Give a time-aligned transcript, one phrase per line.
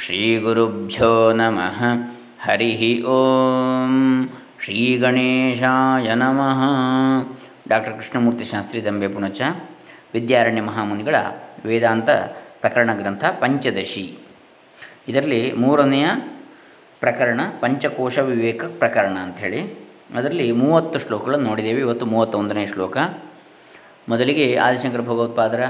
[0.00, 1.78] ಶ್ರೀಗುರುಭ್ಯೋ ನಮಃ
[2.42, 4.28] ಹರಿ ಓಂ
[4.64, 6.60] ಶ್ರೀ ಗಣೇಶಾಯ ನಮಃ
[7.68, 9.40] ಡಾಕ್ಟರ್ ಕೃಷ್ಣಮೂರ್ತಿ ಶಾಸ್ತ್ರಿ ದಂಬೆ ಪುಣಚ
[10.14, 11.14] ವಿದ್ಯಾರಣ್ಯ ಮಹಾಮುನಿಗಳ
[11.66, 12.10] ವೇದಾಂತ
[12.60, 14.18] ಪ್ರಕರಣ ಗ್ರಂಥ ಪಂಚದಶಿ।
[15.08, 16.06] ಇದರಲ್ಲಿ ಮೂರನೆಯ
[17.00, 19.60] ಪ್ರಕರಣ ಪಂಚಕೋಶ ವಿವೇಕ ಪ್ರಕರಣ ಅಂಥೇಳಿ,
[20.14, 21.80] ಅದರಲ್ಲಿ ಮೂವತ್ತು ಶ್ಲೋಕಗಳನ್ನು ನೋಡಿದ್ದೇವೆ.
[21.80, 22.96] ಇವತ್ತು ಮೂವತ್ತೊಂದನೇ ಶ್ಲೋಕ.
[24.08, 25.62] ಮೊದಲಿಗೆ ಆದಿಶಂಕರ ಭಗವತ್ಪಾದರ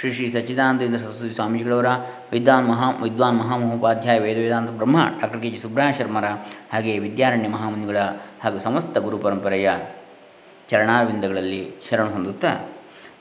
[0.00, 1.86] ಶ್ರೀ ಶ್ರೀ ಸಚ್ಚಿದಾನಂದ ಸರಸ್ವತಿ ಸ್ವಾಮೀಜಿಗಳವರ
[2.32, 6.24] ವಿದ್ವಾನ್ ಮಹಾ, ವಿದ್ವಾನ್ ಮಹಾಮಹೋಪಾಧ್ಯಾಯ ವೇದ ವೇದಾಂತ ಬ್ರಹ್ಮ, ಡಾಕ್ಟರ್ ಕೆ ಜಿ ಸುಬ್ರಹ ಶರ್ಮರ
[6.72, 7.96] ಹಾಗೆ ವಿದ್ಯಾರಣ್ಯ ಮಹಾಮುನಿಗಳ
[8.40, 9.70] ಹಾಗೂ ಸಮಸ್ತ ಗುರು ಪರಂಪರೆಯ
[10.70, 12.68] ಚರಣಾರ್ವಿಂದಗಳಲ್ಲಿ ಶರಣ ಹೊಂದುತ್ತಾ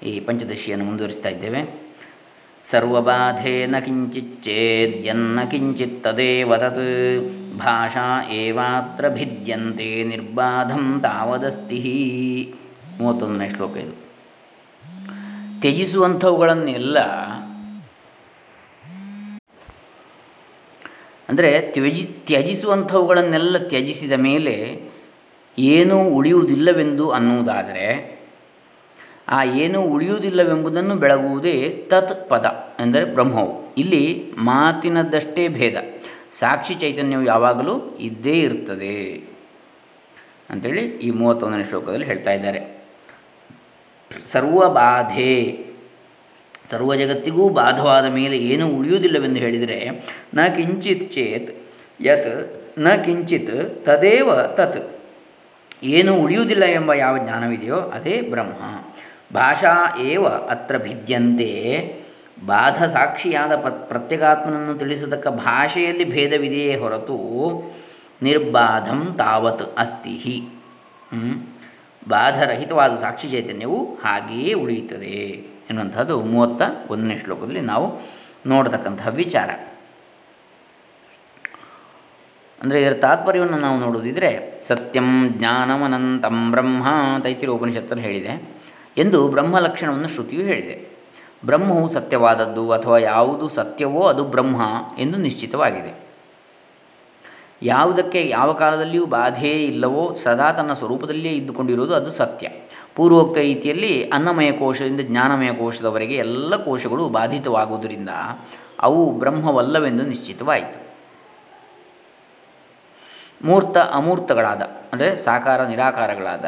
[0.03, 1.87] ಈ ಪಂಚದಶಿಯನ್ನು ಮುಂದುವರಿಸ್ತಾ ಇದ್ದೇವೆ.
[2.65, 12.55] ಸರ್ವಬಾಧೇನ ಕಿಂಚಿಚ್ಚೇದ್ಯನ್ನ ಕಿಂಚಿತ್ ತದೇವ ತತ್, ಭಾಷಾ ಏವಾತ್ರ ಭಿದ್ಯಂತೆ ನಿರ್ಬಾಧಂ ತಾವದಸ್ತಿ
[12.99, 14.06] ಮೂವತ್ತೊಂದನೇ ಶ್ಲೋಕ ಇದು.
[15.61, 16.99] ತ್ಯಜಿಸುವಂಥವುಗಳನ್ನೆಲ್ಲ
[21.29, 24.81] ಅಂದರೆ ತ್ಯಜಿ, ತ್ಯಜಿಸುವಂಥವುಗಳನ್ನೆಲ್ಲ ತ್ಯಜಿಸಿದ ಮೇಲೆ
[25.59, 28.17] ಏನೂ ಉಳಿಯುವುದಿಲ್ಲವೆಂದು ಅನ್ನುವುದಾದರೆ
[29.27, 33.75] ಆ ಏನೂ ಉಳಿಯುವುದಿಲ್ಲವೆಂಬುದನ್ನು ಬೆಳಗುವುದೇ ತತ್ ಪದ ಎಂದರೆ ಬ್ರಹ್ಮವು.
[33.75, 36.01] ಇಲ್ಲಿ ಮಾತಿನದ್ದಷ್ಟೇ ಭೇದ.
[36.39, 39.13] ಸಾಕ್ಷಿ ಚೈತನ್ಯವು ಯಾವಾಗಲೂ ಇದ್ದೇ ಇರ್ತದೆ
[40.49, 42.76] ಅಂಥೇಳಿ ಈ ಮೂವತ್ತೊಂದನೇ ಶ್ಲೋಕದಲ್ಲಿ ಹೇಳ್ತಾ ಇದ್ದಾರೆ.
[44.25, 45.65] ಸರ್ವಬಾಧೆ.
[46.71, 49.89] ಸರ್ವ ಜಗತ್ತಿಗೂ ಬಾಧವಾದ ಮೇಲೆ ಏನೂ ಉಳಿಯುವುದಿಲ್ಲವೆಂದು ಹೇಳಿದರೆ,
[50.33, 51.49] ನ ಕಿಂಚಿತ್ ಚೇತ್
[52.01, 54.99] ಯತ್, ನ ಕಿಂಚಿತ್ ತದೇವ ತತ್.
[55.83, 58.85] ಏನು ಉಳಿಯುವುದಿಲ್ಲ ಎಂಬ ಯಾವ ಜ್ಞಾನವಿದೆಯೋ ಅದೇ ಬ್ರಹ್ಮ.
[59.35, 61.51] ಭಾಷಾ ಏವ ಅತ್ರ ಭಿದ್ಯಂತೆ.
[62.45, 67.17] ಬಾಧ ಸಾಕ್ಷಿಯಾದ ಪ ಪ್ರತ್ಯಗಾತ್ಮನನ್ನು ತಿಳಿಸತಕ್ಕ ಭಾಷೆಯಲ್ಲಿ ಭೇದವಿದೆಯೇ ಹೊರತು
[68.21, 70.47] ನಿರ್ಬಾಧಂ ತಾವತ್ ಅಸ್ತಿ
[72.07, 75.05] ಬಾಧರಹಿತವಾದ ಸಾಕ್ಷಿ ಚೈತನ್ಯವು ಹಾಗೆಯೇ ಉಳಿಯುತ್ತದೆ
[75.69, 77.99] ಎನ್ನುವಂಥದ್ದು ಮೂವತ್ತ ಒಂದನೇ ಶ್ಲೋಕದಲ್ಲಿ ನಾವು
[78.45, 79.49] ನೋಡತಕ್ಕಂತಹ ವಿಚಾರ.
[82.63, 86.85] ಅಂದರೆ ಇದರ ತಾತ್ಪರ್ಯವನ್ನು ನಾವು ನೋಡುವುದಿದ್ರೆ, ಸತ್ಯಂ ಜ್ಞಾನಮನಂತಂ ಬ್ರಹ್ಮ
[87.23, 88.57] ತೈತಿರು ಉಪನಿಷತ್ತನ್ನು ಹೇಳಿದೆ.
[88.97, 90.97] ಎಂದು ಬ್ರಹ್ಮ ಲಕ್ಷಣವನ್ನು ಶ್ರುತಿಯು ಹೇಳಿದೆ.
[91.45, 94.61] ಬ್ರಹ್ಮವು ಸತ್ಯವಾದದ್ದು ಅಥವಾ ಯಾವುದು ಸತ್ಯವೋ ಅದು ಬ್ರಹ್ಮ
[94.99, 96.06] ಎಂದು ನಿಶ್ಚಿತವಾಗಿದೆ.
[97.61, 102.49] ಯಾವುದಕ್ಕೆ ಯಾವ ಕಾಲದಲ್ಲಿಯೂ ಬಾಧೆ ಇಲ್ಲವೋ ಸದಾ ತನ್ನ ಸ್ವರೂಪದಲ್ಲಿಯೇ ಇದ್ದುಕೊಂಡಿರುವುದು ಅದು ಸತ್ಯ.
[102.95, 108.09] ಪೂರ್ವೋಕ್ತ ರೀತಿಯಲ್ಲಿ ಅನ್ನಮಯ ಕೋಶದಿಂದ ಜ್ಞಾನಮಯ ಕೋಶದವರೆಗೆ ಎಲ್ಲ ಕೋಶಗಳು ಬಾಧಿತವಾಗುವುದರಿಂದ
[108.79, 110.87] ಅವು ಬ್ರಹ್ಮವಲ್ಲವೆಂದು ನಿಶ್ಚಿತವಾಯಿತು.
[113.45, 116.45] ಮೂರ್ತ ಅಮೂರ್ತಗಳಾದ, ಅಂದರೆ ಸಾಕಾರ ನಿರಾಕಾರಗಳಾದ,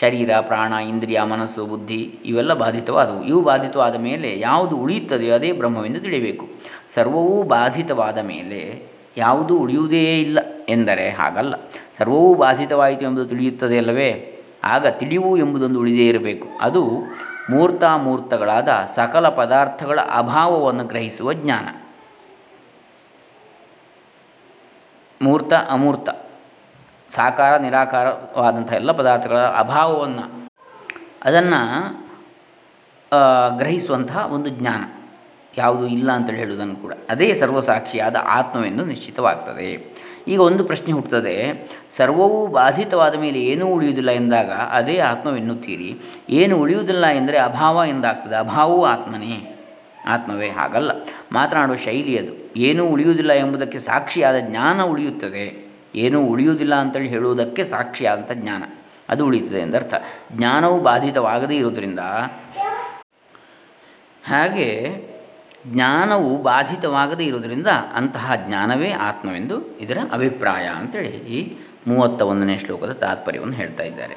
[0.00, 3.24] ಶರೀರ, ಪ್ರಾಣ, ಇಂದ್ರಿಯ, ಮನಸ್ಸು, ಬುದ್ಧಿ ಇವೆಲ್ಲ ಬಾಧಿತವಾದವು.
[3.24, 6.48] ಇವು ಬಾಧಿತವಾದ ಮೇಲೆ ಯಾವುದು ಉಳಿಯುತ್ತದೆಯೋ ಅದೇ ಬ್ರಹ್ಮವೆಂದು ತಿಳಿಯಬೇಕು.
[6.88, 10.38] ಸರ್ವವೂ ಬಾಧಿತವಾದ ಮೇಲೆ ಯಾವುದೂ ಉಳಿಯುವುದೇ ಇಲ್ಲ
[10.68, 11.54] ಎಂದರೆ ಹಾಗಲ್ಲ.
[11.98, 14.42] ಸರ್ವವೂ ಬಾಧಿತವಾಯಿತು ಎಂಬುದು ತಿಳಿಯುತ್ತದೆ ಅಲ್ಲವೇ?
[14.64, 16.48] ಆಗ ತಿಳಿವು ಎಂಬುದೊಂದು ಉಳಿದೇ ಇರಬೇಕು.
[16.60, 16.90] ಅದು
[17.50, 21.68] ಮೂರ್ತಾಮೂರ್ತಗಳಾದ ಸಕಲ ಪದಾರ್ಥಗಳ ಅಭಾವವನ್ನು ಗ್ರಹಿಸುವ ಜ್ಞಾನ.
[25.22, 26.08] ಮೂರ್ತ, ಅಮೂರ್ತ,
[27.10, 30.50] ಸಾಕಾರ ನಿರಾಕಾರವಾದಂಥ ಎಲ್ಲ ಪದಾರ್ಥಗಳ ಅಭಾವವನ್ನು.
[31.24, 31.60] ಅದನ್ನು
[33.58, 34.99] ಗ್ರಹಿಸುವಂತಹ ಒಂದು ಜ್ಞಾನ.
[35.58, 40.00] ಯಾವುದು ಇಲ್ಲ ಅಂತೇಳಿ ಹೇಳುವುದನ್ನು ಕೂಡ ಅದೇ ಸರ್ವಸಾಕ್ಷಿಯಾದ ಆತ್ಮವೆಂದು ನಿಶ್ಚಿತವಾಗ್ತದೆ.
[40.28, 41.68] ಈಗ ಒಂದು ಪ್ರಶ್ನೆ ಹುಟ್ಟುತ್ತದೆ.
[41.90, 45.98] ಸರ್ವವೂ ಬಾಧಿತವಾದ ಮೇಲೆ ಏನೂ ಉಳಿಯುವುದಿಲ್ಲ ಎಂದಾಗ ಅದೇ ಆತ್ಮವೆನ್ನುತ್ತೀರಿ.
[46.30, 48.36] ಏನು ಉಳಿಯುವುದಿಲ್ಲ ಎಂದರೆ ಅಭಾವ ಎಂದಾಗ್ತದೆ.
[48.36, 49.56] ಅಭಾವವೂ ಆತ್ಮನೇ,
[50.06, 50.90] ಆತ್ಮವೇ ಹಾಗಲ್ಲ.
[51.32, 52.60] ಮಾತನಾಡುವ ಶೈಲಿ ಅದು.
[52.60, 55.72] ಏನೂ ಉಳಿಯುವುದಿಲ್ಲ ಎಂಬುದಕ್ಕೆ ಸಾಕ್ಷಿಯಾದ ಜ್ಞಾನ ಉಳಿಯುತ್ತದೆ.
[55.94, 58.62] ಏನೂ ಉಳಿಯುವುದಿಲ್ಲ ಅಂತೇಳಿ ಹೇಳುವುದಕ್ಕೆ ಸಾಕ್ಷಿಯಾದಂಥ ಜ್ಞಾನ.
[59.08, 59.94] ಅದು ಉಳಿಯುತ್ತದೆ ಎಂದರ್ಥ.
[60.32, 61.98] ಜ್ಞಾನವು ಬಾಧಿತವಾಗದೇ ಇರುವುದರಿಂದ
[64.26, 65.09] ಹಾಗೆ
[65.66, 73.84] ಜ್ಞಾನವು ಬಾಧಿತವಾಗದೇ ಇರುವುದರಿಂದ ಅಂತಹ ಜ್ಞಾನವೇ ಆತ್ಮವೆಂದು ಇದರ ಅಭಿಪ್ರಾಯ ಅಂತೇಳಿ ಈ ಮೂವತ್ತ ಒಂದನೇ ಶ್ಲೋಕದ ತಾತ್ಪರ್ಯವನ್ನು ಹೇಳ್ತಾ
[73.84, 74.16] ಇದ್ದಾರೆ.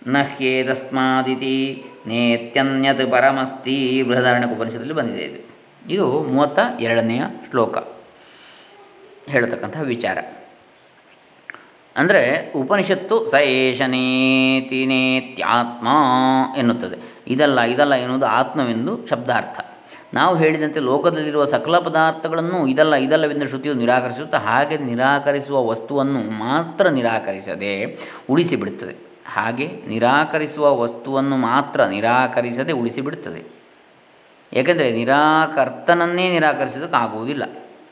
[0.07, 5.55] ನ ಹ್ಯೇತಸ್ಮಾದಿತಿ ನೇತ್ಯನ್ಯತ್ ಪರಮಸ್ತಿ ಬೃಹದಾರಣ್ಯ ಉಪನಿಷತ್ತಲ್ಲಿ ಬಂದಿದೆ ಇದು.
[5.93, 7.77] ಇದು ಮೂವತ್ತ ಎರಡನೆಯ ಶ್ಲೋಕ
[9.29, 10.17] ಹೇಳತಕ್ಕಂತಹ ವಿಚಾರ.
[11.95, 15.87] ಅಂದರೆ ಉಪನಿಷತ್ತು ಸ ಏಷನೇತಿ ನೇತ್ಯಾತ್ಮ
[16.57, 16.97] ಎನ್ನುತ್ತದೆ.
[17.27, 19.74] ಇದಲ್ಲ ಇದಲ್ಲ ಎನ್ನುವುದು ಆತ್ಮವೆಂದು ಶಬ್ದಾರ್ಥ.
[20.15, 27.71] ನಾವು ಹೇಳಿದಂತೆ ಲೋಕದಲ್ಲಿರುವ ಸಕಲ ಪದಾರ್ಥಗಳನ್ನು ಇದಲ್ಲ, ಇದಲ್ಲವೆಂದು ಶ್ರುತಿಯು ನಿರಾಕರಿಸುತ್ತಾ ಹಾಗೆ ನಿರಾಕರಿಸುವ ವಸ್ತುವನ್ನು ಮಾತ್ರ ನಿರಾಕರಿಸದೆ
[28.29, 28.95] ಉಳಿಸಿಬಿಡುತ್ತದೆ.
[29.27, 33.41] ಹಾಗೆ ನಿರಾಕರಿಸುವ ವಸ್ತುವನ್ನು ಮಾತ್ರ ನಿರಾಕರಿಸದೆ ಉಳಿಸಿಬಿಡುತ್ತದೆ.
[34.53, 37.43] ಏಕೆಂದರೆ ನಿರಾಕರ್ತನನ್ನೇ ನಿರಾಕರಿಸೋದಕ್ಕಾಗುವುದಿಲ್ಲ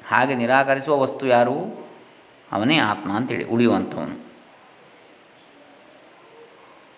[0.08, 1.86] ಹಾಗೆ ನಿರಾಕರಿಸುವ ವಸ್ತು ಯಾರು?
[2.52, 4.33] ಅವನೇ ಆತ್ಮ ಅಂತೇಳಿ ಉಳಿಯುವಂಥವನು.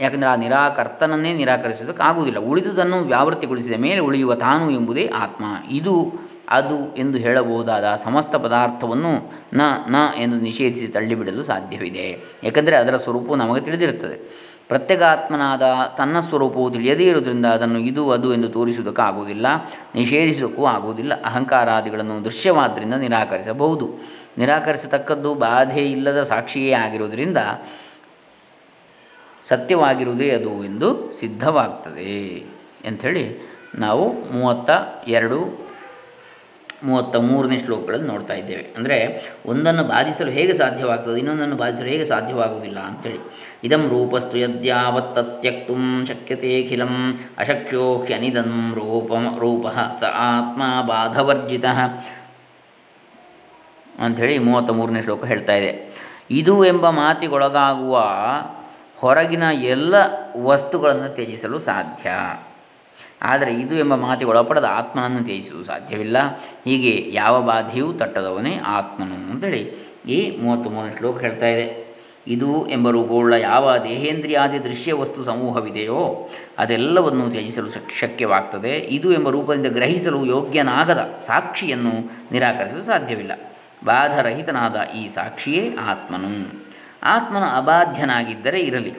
[0.01, 5.45] ಯಾಕಂದರೆ ಆ ನಿರಾಕರ್ತನನ್ನೇ ನಿರಾಕರಿಸೋದಕ್ಕಾಗುವುದಿಲ್ಲ ಉಳಿದುದನ್ನು ವ್ಯಾವೃತ್ತಿಗೊಳಿಸಿದ ಮೇಲೆ ಉಳಿಯುವ ತಾನು ಎಂಬುದೇ ಆತ್ಮ.
[5.69, 6.13] ಇದು,
[6.50, 12.38] ಅದು ಎಂದು ಹೇಳಬಹುದಾದ ಸಮಸ್ತ ಪದಾರ್ಥವನ್ನು ನ ನ ಎಂದು ನಿಷೇಧಿಸಿ ತಳ್ಳಿಬಿಡಲು ಸಾಧ್ಯವಿದೆ.
[12.44, 14.45] ಏಕೆಂದರೆ ಅದರ ಸ್ವರೂಪವು ನಮಗೆ ತಿಳಿದಿರುತ್ತದೆ.
[14.68, 15.62] ಪ್ರತ್ಯಗಾತ್ಮನಾದ
[15.97, 19.47] ತನ್ನ ಸ್ವರೂಪವು ತಿಳಿಯದೇ ಇರುವುದರಿಂದ ಅದನ್ನು ಇದು, ಅದು ಎಂದು ತೋರಿಸುವುದಕ್ಕೆ ಆಗುವುದಿಲ್ಲ.
[19.95, 21.24] ನಿಷೇಧಿಸುವುದಕ್ಕೂ ಆಗುವುದಿಲ್ಲ.
[21.24, 23.89] ಅಹಂಕಾರಾದಿಗಳನ್ನು ದೃಶ್ಯವಾದ್ದರಿಂದ ನಿರಾಕರಿಸಬಹುದು.
[24.38, 27.38] ನಿರಾಕರಿಸತಕ್ಕದ್ದು ಬಾಧೆ ಇಲ್ಲದ ಸಾಕ್ಷಿಯೇ ಆಗಿರುವುದರಿಂದ
[29.50, 30.89] ಸತ್ಯವಾಗಿರುವುದೇ ಅದು ಎಂದು
[31.19, 32.15] ಸಿದ್ಧವಾಗ್ತದೆ
[32.88, 33.24] ಅಂಥೇಳಿ
[33.75, 34.69] ನಾವು ಮೂವತ್ತ
[35.07, 35.39] ಎರಡು,
[36.83, 38.63] ಮೂವತ್ತ ಮೂರನೇ ಶ್ಲೋಕಗಳಲ್ಲಿ ನೋಡ್ತಾ ಇದ್ದೇವೆ.
[38.77, 38.97] ಅಂದರೆ
[39.45, 43.19] ಒಂದನ್ನು ಬಾಧಿಸಲು ಹೇಗೆ ಸಾಧ್ಯವಾಗ್ತದೆ, ಇನ್ನೊಂದನ್ನು ಬಾಧಿಸಲು ಹೇಗೆ ಸಾಧ್ಯವಾಗುವುದಿಲ್ಲ ಅಂಥೇಳಿ.
[43.63, 45.75] ಇದಂ ರೂಪಸ್ತು ಯದ್ಯಾವತ್ತತ್ಯಕ್ತು
[46.06, 46.94] ಶಕ್ಯತೆಖಿಲಂ
[47.38, 49.65] ಅಶಕ್ಯೋ ಹ್ಯನಿದಂ ರೂಪ ರೂಪ
[50.01, 51.65] ಸ ಆತ್ಮ ಬಾಧವರ್ಜಿತ
[54.00, 55.71] ಅಂಥೇಳಿ ಮೂವತ್ತ ಮೂರನೇ ಶ್ಲೋಕ ಹೇಳ್ತಾ ಇದೆ.
[56.31, 57.95] ಇದು ಎಂಬ ಮಾತಿಗೊಳಗಾಗುವ
[58.97, 59.95] ಹೊರಗಿನ ಎಲ್ಲ
[60.44, 62.09] ವಸ್ತುಗಳನ್ನು ತ್ಯಜಿಸಲು ಸಾಧ್ಯ.
[63.21, 66.18] ಆದರೆ ಇದು ಎಂಬ ಮಾತಿಗೆ ಒಳಪಡದ ಆತ್ಮನನ್ನು ತ್ಯಜಿಸಲು ಸಾಧ್ಯವಿಲ್ಲ.
[66.65, 71.86] ಹೀಗೆ ಯಾವ ಬಾಧೆಯೂ ತಟ್ಟದವನೇ ಆತ್ಮನು ಅಂತೇಳಿ ಈ ಮೂವತ್ತು ಮೂರನೇ ಶ್ಲೋಕ ಹೇಳ್ತಾ ಇದೆ.
[72.27, 78.77] ಇದು ಎಂಬ ರೂಪವುಳ್ಳ ಯಾವ ದೇಹೇಂದ್ರಿಯಾದಿ ದೃಶ್ಯ ವಸ್ತು ಸಮೂಹವಿದೆಯೋ ಅದೆಲ್ಲವನ್ನು ತ್ಯಜಿಸಲು ಶಕ್ಯವಾಗ್ತದೆ.
[78.77, 81.92] ಇದು ಎಂಬ ರೂಪದಿಂದ ಗ್ರಹಿಸಲು ಯೋಗ್ಯನಾಗದ ಸಾಕ್ಷಿಯನ್ನು
[82.31, 83.31] ನಿರಾಕರಿಸಲು ಸಾಧ್ಯವಿಲ್ಲ.
[83.86, 86.65] ಬಾಧರಹಿತನಾದ ಈ ಸಾಕ್ಷಿಯೇ ಆತ್ಮನು.
[87.06, 88.94] ಆತ್ಮನ ಅಬಾಧ್ಯನಾಗಿದ್ದರೆ ಇರಲಿ.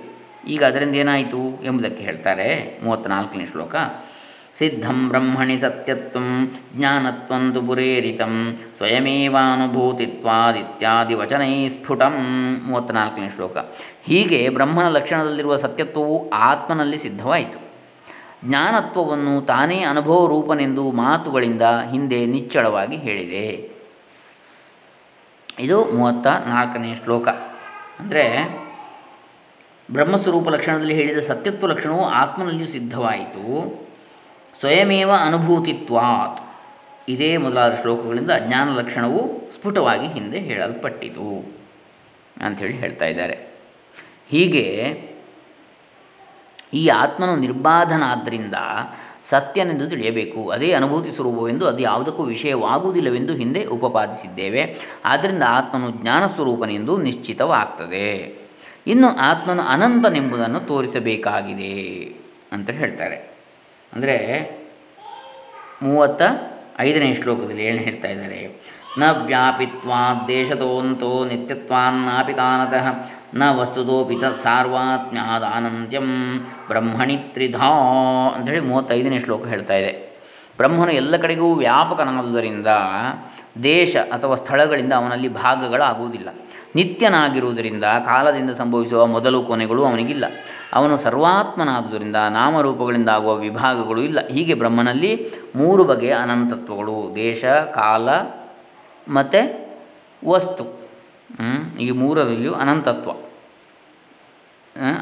[0.48, 3.74] ಈಗ ಅದರಿಂದ ಏನಾಯಿತು ಎಂಬುದಕ್ಕೆ ಹೇಳ್ತಾರೆ ಮೂವತ್ತ್ನಾಲ್ಕನೇ ಶ್ಲೋಕ.
[4.58, 6.18] ಸಿದ್ಧಂ ಬ್ರಹ್ಮಣಿ ಸತ್ಯತ್ವ
[6.76, 12.14] ಜ್ಞಾನತ್ವಂದು ಪುರೇರಿತಂ ಸ್ವಯಮೇವಾನುಭೂತಿತ್ವಾದಿತ್ಯಾದಿ ವಚನೈ ಸ್ಫುಟಂ.
[12.64, 13.56] ಮೂವತ್ತ್ನಾಲ್ಕನೇ ಶ್ಲೋಕ.
[14.02, 17.66] ಹೀಗೆ ಬ್ರಹ್ಮನ ಲಕ್ಷಣದಲ್ಲಿರುವ ಸತ್ಯತ್ವವು ಆತ್ಮನಲ್ಲಿ ಸಿದ್ಧವಾಯಿತು.
[18.44, 23.70] ಜ್ಞಾನತ್ವವನ್ನು ತಾನೇ ಅನುಭವ ರೂಪನೆಂದು ಮಾತುಗಳಿಂದ ಹಿಂದೆ ನಿಚ್ಚಳವಾಗಿ ಹೇಳಿದೆ.
[25.58, 27.28] ಇದು ಮೂವತ್ತ ನಾಲ್ಕನೇ ಶ್ಲೋಕ.
[28.00, 28.24] ಅಂದರೆ
[29.90, 33.44] ಬ್ರಹ್ಮಸ್ವರೂಪ ಲಕ್ಷಣದಲ್ಲಿ ಹೇಳಿದ ಸತ್ಯತ್ವ ಲಕ್ಷಣವು ಆತ್ಮನಲ್ಲಿಯೂ ಸಿದ್ಧವಾಯಿತು.
[34.60, 36.40] ಸ್ವಯಮೇವ ಅನುಭೂತಿತ್ವಾತ್.
[37.08, 41.54] ಇದೇ ಮೊದಲಾದ ಶ್ಲೋಕಗಳಿಂದ ಅಜ್ಞಾನ ಲಕ್ಷಣವು ಸ್ಫುಟವಾಗಿ ಹಿಂದೆ ಹೇಳಲ್ಪಟ್ಟಿತು
[42.40, 43.36] ಅಂಥೇಳಿ ಹೇಳ್ತಾ ಇದ್ದಾರೆ.
[44.30, 44.64] ಹೀಗೆ
[46.74, 48.54] ಈ ಆತ್ಮನು ನಿರ್ಬಾಧನಾದ್ದರಿಂದ
[49.28, 50.48] ಸತ್ಯನೆಂದು ತಿಳಿಯಬೇಕು.
[50.48, 54.76] ಅದೇ ಅನುಭೂತಿ ಸ್ವರೂಪವೆಂದು ಅದು ಯಾವುದಕ್ಕೂ ವಿಷಯವಾಗುವುದಿಲ್ಲವೆಂದು ಹಿಂದೆ ಉಪಪಾದಿಸಿದ್ದೇವೆ.
[55.04, 58.08] ಆದ್ದರಿಂದ ಆತ್ಮನು ಜ್ಞಾನ ಸ್ವರೂಪನೆಂದು ನಿಶ್ಚಿತವಾಗ್ತದೆ.
[58.86, 61.72] ಇನ್ನು ಆತ್ಮನು ಅನಂತನೆಂಬುದನ್ನು ತೋರಿಸಬೇಕಾಗಿದೆ
[62.52, 63.16] ಅಂತ ಹೇಳ್ತಾರೆ.
[63.92, 64.16] ಅಂದರೆ
[65.82, 66.22] ಮೂವತ್ತ
[66.78, 68.40] ಐದನೇ ಶ್ಲೋಕದಲ್ಲಿ ಏನು ಹೇಳ್ತಾ ಇದ್ದಾರೆ.
[68.98, 72.86] ನ ವ್ಯಾಪಿತ್ವಾ ದೇಶದೋಂತೋ ನಿತ್ಯತ್ವಾನ್ನಾಪಿ ಕಾನತಃ
[73.34, 77.68] ನ ವಸ್ತುತೋಪಿ ತತ್ ಸಾರ್ವಾತ್ಮ್ಯಾದಾನಂತ್ಯಂ ಬ್ರಹ್ಮಣಿ ತ್ರಿಧಾ
[78.36, 80.20] ಅಂಥೇಳಿ ಮೂವತ್ತೈದನೇ ಶ್ಲೋಕ ಹೇಳ್ತಾ ಇದೆ.
[80.56, 82.66] ಬ್ರಹ್ಮನು ಎಲ್ಲ ಕಡೆಗೂ ವ್ಯಾಪಕನಾದುದರಿಂದ
[83.62, 86.28] ದೇಶ ಅಥವಾ ಸ್ಥಳಗಳಿಂದ ಅವನಲ್ಲಿ ಭಾಗಗಳಾಗುವುದಿಲ್ಲ.
[86.74, 90.24] ನಿತ್ಯನಾಗಿರುವುದರಿಂದ ಕಾಲದಿಂದ ಸಂಭವಿಸುವ ಮೊದಲು ಕೊನೆಗಳು ಅವನಿಗಿಲ್ಲ.
[90.72, 94.26] ಅವನು ಸರ್ವಾತ್ಮನಾದುದರಿಂದ ನಾಮರೂಪಗಳಿಂದ ಆಗುವ ವಿಭಾಗಗಳು ಇಲ್ಲ.
[94.26, 98.08] ಹೀಗೆ ಬ್ರಹ್ಮನಲ್ಲಿ ಮೂರು ಬಗೆಯ ಅನಂತತ್ವಗಳು, ದೇಶ, ಕಾಲ
[99.08, 99.70] ಮತ್ತು
[100.28, 100.85] ವಸ್ತು.
[101.80, 103.10] ಈ ಮೂರರಲ್ಲಿಯೂ ಅನಂತತ್ವ.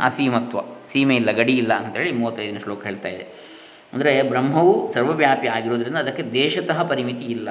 [0.09, 0.59] ಅಸೀಮತ್ವ.
[0.87, 3.25] ಸೀಮೆ ಇಲ್ಲ, ಗಡಿ ಇಲ್ಲ ಅಂತೇಳಿ ಮೂವತ್ತೈದನೇ ಶ್ಲೋಕ ಹೇಳ್ತಾ ಇದೆ.
[3.93, 7.49] ಅಂದರೆ ಬ್ರಹ್ಮವು ಸರ್ವವ್ಯಾಪಿ ಆಗಿರೋದ್ರಿಂದ ಅದಕ್ಕೆ ದೇಶತಃ ಪರಿಮಿತಿ ಇಲ್ಲ,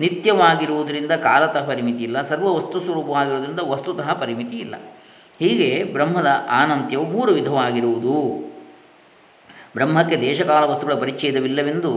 [0.00, 4.74] ನಿತ್ಯವಾಗಿರುವುದರಿಂದ ಕಾಲತಃ ಪರಿಮಿತಿ ಇಲ್ಲ, ಸರ್ವ ವಸ್ತು ಸ್ವರೂಪವಾಗಿರೋದ್ರಿಂದ ವಸ್ತುತಃ ಪರಿಮಿತಿ ಇಲ್ಲ.
[5.38, 8.16] ಹೀಗೆ ಬ್ರಹ್ಮದ ಆನಂತ್ಯವು ಮೂರು ವಿಧವಾಗಿರುವುದು.
[9.76, 11.92] ಬ್ರಹ್ಮಕ್ಕೆ ದೇಶಕಾಲ ವಸ್ತುಗಳ ಪರಿಚ್ಛೇದವಿಲ್ಲವೆಂದು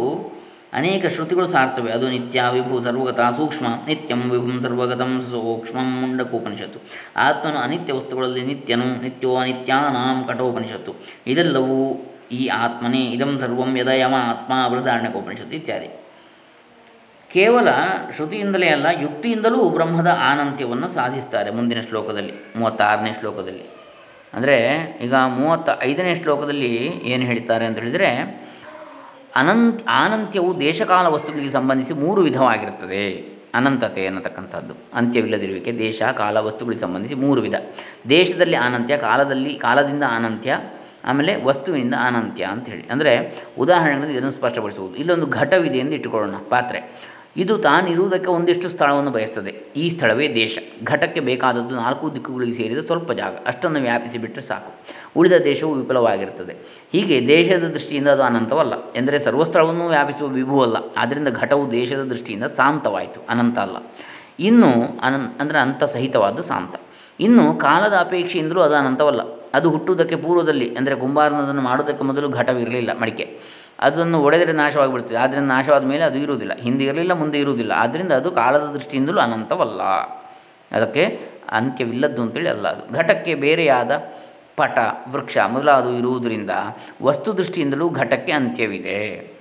[0.76, 1.90] ಅನೇಕ ಶ್ರುತಿಗಳು ಸಾರ್ತವೆ.
[1.92, 6.80] ಅದು ನಿತ್ಯ ವಿಭು ಸರ್ವಗತ ಸೂಕ್ಷ್ಮ, ನಿತ್ಯಂ ವಿಭುಂ ಸರ್ವಗತಂ ಸೂಕ್ಷ್ಮಂ ಮುಂಡಕೋಪನಿಷತ್ತು.
[7.18, 10.94] ಆತ್ಮನು ಅನಿತ್ಯ ವಸ್ತುಗಳಲ್ಲಿ ನಿತ್ಯನು, ನಿತ್ಯೋ ಅನಿತ್ಯಾನಾಂ ಕಠೋಪನಿಷತ್ತು.
[11.28, 11.78] ಇದೆಲ್ಲವೂ
[12.32, 15.90] ಈ ಆತ್ಮನೇ, ಇದಂ ಸರ್ವಂ ಯದಯಮ ಆತ್ಮ ಬೃಹದಾರಣ್ಯಕೋಪನಿಷತ್ತು ಇತ್ಯಾದಿ.
[17.32, 17.68] ಕೇವಲ
[18.16, 23.66] ಶ್ರುತಿಯಿಂದಲೇ ಅಲ್ಲ, ಯುಕ್ತಿಯಿಂದಲೂ ಬ್ರಹ್ಮದ ಆನಂತ್ಯವನ್ನು ಸಾಧಿಸ್ತಾರೆ ಮುಂದಿನ ಶ್ಲೋಕದಲ್ಲಿ, ಮೂವತ್ತಾರನೇ ಶ್ಲೋಕದಲ್ಲಿ.
[24.34, 24.58] ಅಂದರೆ
[25.02, 26.72] ಈಗ ಮೂವತ್ತ ಐದನೇ ಶ್ಲೋಕದಲ್ಲಿ
[27.14, 28.10] ಏನು ಹೇಳ್ತಾರೆ ಅಂತ ಹೇಳಿದರೆ
[29.36, 33.36] ಅನಂತ್, ಅನಂತ್ಯವು ದೇಶಕಾಲ ವಸ್ತುಗಳಿಗೆ ಸಂಬಂಧಿಸಿ ಮೂರು ವಿಧವಾಗಿರುತ್ತದೆ.
[33.54, 34.74] ಅನಂತತೆ ಅನ್ನತಕ್ಕಂಥದ್ದು.
[34.94, 37.54] ಅಂತ್ಯವಿಲ್ಲದಿರುವಿಕೆ, ದೇಶ, ಕಾಲ, ವಸ್ತುಗಳಿಗೆ ಸಂಬಂಧಿಸಿ ಮೂರು ವಿಧ.
[38.10, 40.60] ದೇಶದಲ್ಲಿ ಅನಂತ್ಯ, ಕಾಲದಲ್ಲಿ, ಕಾಲದಿಂದ ಅನಂತ್ಯ,
[41.04, 42.88] ಆಮೇಲೆ ವಸ್ತುವಿನಿಂದ ಅನಂತ್ಯ ಅಂತ ಹೇಳಿ.
[42.92, 46.36] ಅಂದರೆ ಉದಾಹರಣೆಗಳಲ್ಲಿ ಇದನ್ನು ಸ್ಪಷ್ಟಪಡಿಸುವುದು ಇಲ್ಲೊಂದು ಘಟವಿದೆ ಎಂದು ಇಟ್ಟುಕೊಳ್ಳೋಣ.
[46.50, 46.80] ಪಾತ್ರೆ.
[47.38, 49.52] ಇದು ತಾನಿರುವುದಕ್ಕೆ ಒಂದಿಷ್ಟು ಸ್ಥಳವನ್ನು ಬಯಸ್ತದೆ.
[49.76, 50.58] ಈ ಸ್ಥಳವೇ ದೇಶ.
[50.84, 53.34] ಘಟಕ್ಕೆ ಬೇಕಾದದ್ದು ನಾಲ್ಕು ದಿಕ್ಕುಗಳಿಗೆ ಸೇರಿದ ಸ್ವಲ್ಪ ಜಾಗ.
[53.46, 54.72] ಅಷ್ಟನ್ನು ವ್ಯಾಪಿಸಿ ಬಿಟ್ಟರೆ ಸಾಕು.
[55.16, 56.56] ಉಳಿದ ದೇಶವು ವಿಫಲವಾಗಿರುತ್ತದೆ.
[56.92, 58.74] ಹೀಗೆ ದೇಶದ ದೃಷ್ಟಿಯಿಂದ ಅದು ಅನಂತವಲ್ಲ.
[58.96, 63.78] ಎಂದರೆ ಸರ್ವಸ್ಥಳವನ್ನು ವ್ಯಾಪಿಸುವ ವಿಭುವಲ್ಲ ಆದ್ದರಿಂದ ಘಟವು ದೇಶದ ದೃಷ್ಟಿಯಿಂದ ಶಾಂತವಾಯಿತು ಅನಂತ ಅಲ್ಲ.
[64.40, 66.76] ಇನ್ನು ಅನನ್ ಅಂದರೆ ಅಂತ ಸಹಿತವಾದ್ದು ಶಾಂತ
[67.20, 69.22] ಇನ್ನು ಕಾಲದ ಅಪೇಕ್ಷೆಯಿಂದಲೂ ಅದು ಅನಂತವಲ್ಲ.
[69.54, 73.55] ಅದು ಹುಟ್ಟುವುದಕ್ಕೆ ಪೂರ್ವದಲ್ಲಿ, ಅಂದರೆ ಕುಂಬಾರನದನ್ನು ಮಾಡುವುದಕ್ಕೆ ಮೊದಲು ಘಟವಿರಲಿಲ್ಲ ಮಡಿಕೆ.
[73.80, 76.56] ಅದನ್ನು ಒಡೆದರೆ ನಾಶವಾಗಿಬಿಡ್ತದೆ ಆದ್ದರಿಂದ ನಾಶವಾದ ಮೇಲೆ ಅದು ಇರುವುದಿಲ್ಲ.
[76.56, 77.72] ಹಿಂದೆ ಇರಲಿಲ್ಲ ಮುಂದೆ ಇರುವುದಿಲ್ಲ.
[77.76, 79.82] ಆದ್ದರಿಂದ ಅದು ಕಾಲದ ದೃಷ್ಟಿಯಿಂದಲೂ ಅನಂತವಲ್ಲ.
[80.72, 81.20] ಅದಕ್ಕೆ
[81.52, 82.94] ಅಂತ್ಯವಿಲ್ಲದ್ದು ಅಂತೇಳಿ ಅಲ್ಲ ಅದು.
[82.94, 84.04] ಘಟಕ್ಕೆ ಬೇರೆಯಾದ
[84.56, 84.80] ಪಟ,
[85.10, 86.50] ವೃಕ್ಷ ಮೊದಲಾದವು ಇರುವುದರಿಂದ
[87.04, 89.36] ವಸ್ತು ದೃಷ್ಟಿಯಿಂದಲೂ ಘಟಕ್ಕೆ ಅಂತ್ಯವಿದೆ.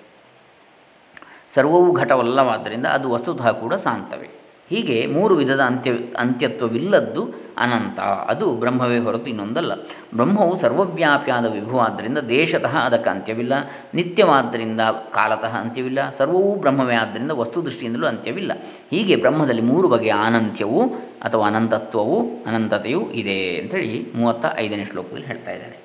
[1.48, 8.00] ಸರ್ವವೂ ಘಟವಲ್ಲವಾದ್ದರಿಂದ ಅದು ವಸ್ತುತಃ ಕೂಡ ಶಾಂತವೇ ಹೀಗೆ ಮೂರು ವಿಧದ ಅಂತ್ಯ ಅಂತ್ಯತ್ವವಿಲ್ಲದ್ದು ಅನಂತ.
[8.00, 9.74] ಅದು ಬ್ರಹ್ಮವೇ ಹೊರತು ಇನ್ನೊಂದಲ್ಲ.
[10.14, 13.52] ಬ್ರಹ್ಮವು ಸರ್ವವ್ಯಾಪಿಯಾದ ವಿಭುವಾದ್ದರಿಂದ ದೇಶತಃ ಅದಕ್ಕೆ ಅಂತ್ಯವಿಲ್ಲ.
[13.94, 14.80] ನಿತ್ಯವಾದ್ದರಿಂದ
[15.14, 16.10] ಕಾಲತಃ ಅಂತ್ಯವಿಲ್ಲ.
[16.10, 18.52] ಸರ್ವವೂ ಬ್ರಹ್ಮವೇ ಆದ್ದರಿಂದ ವಸ್ತು ದೃಷ್ಟಿಯಿಂದಲೂ ಅಂತ್ಯವಿಲ್ಲ.
[18.90, 20.82] ಹೀಗೆ ಬ್ರಹ್ಮದಲ್ಲಿ ಮೂರು ಬಗೆಯ ಅನಂತ್ಯವು
[21.22, 25.78] ಅಥವಾ ಅನಂತತ್ವವು ಅನಂತತೆಯೂ ಇದೆ ಅಂತೇಳಿ ಮೂವತ್ತ ಐದನೇ ಶ್ಲೋಕದಲ್ಲಿ ಹೇಳ್ತಾ ಇದ್ದಾರೆ.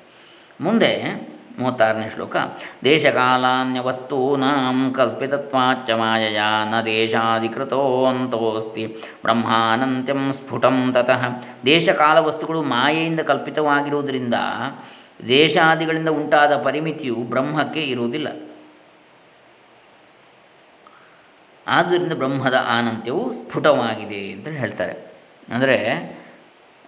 [0.61, 0.91] ಮುಂದೆ
[1.59, 2.37] ಮೂವತ್ತಾರನೇ ಶ್ಲೋಕ.
[2.83, 6.39] ದೇಶಕಾಲಾನ್ಯ ವಸ್ತೂನಾಂ ಕಲ್ಪಿತತ್ವಾಚ್ಚ ಮಾಯಯ
[6.71, 11.41] ನ ದೇಶಾಧಿಕೃತೋಂತೋಸ್ತಿ ಬ್ರಹ್ಮಾನಂತ್ಯಂ ಸ್ಫುಟಂ ತತಃ.
[11.65, 14.33] ದೇಶಕಾಲ ವಸ್ತುಗಳು ಮಾಯೆಯಿಂದ ಕಲ್ಪಿತವಾಗಿರುವುದರಿಂದ
[15.27, 18.27] ದೇಶಾದಿಗಳಿಂದ ಉಂಟಾದ ಪರಿಮಿತಿಯು ಬ್ರಹ್ಮಕ್ಕೆ ಇರುವುದಿಲ್ಲ.
[21.67, 25.15] ಆದ್ದರಿಂದ ಬ್ರಹ್ಮದ ಆನಂತ್ಯವು ಸ್ಫುಟವಾಗಿದೆ ಅಂತ ಹೇಳ್ತಾರೆ.
[25.53, 26.18] ಅಂದರೆ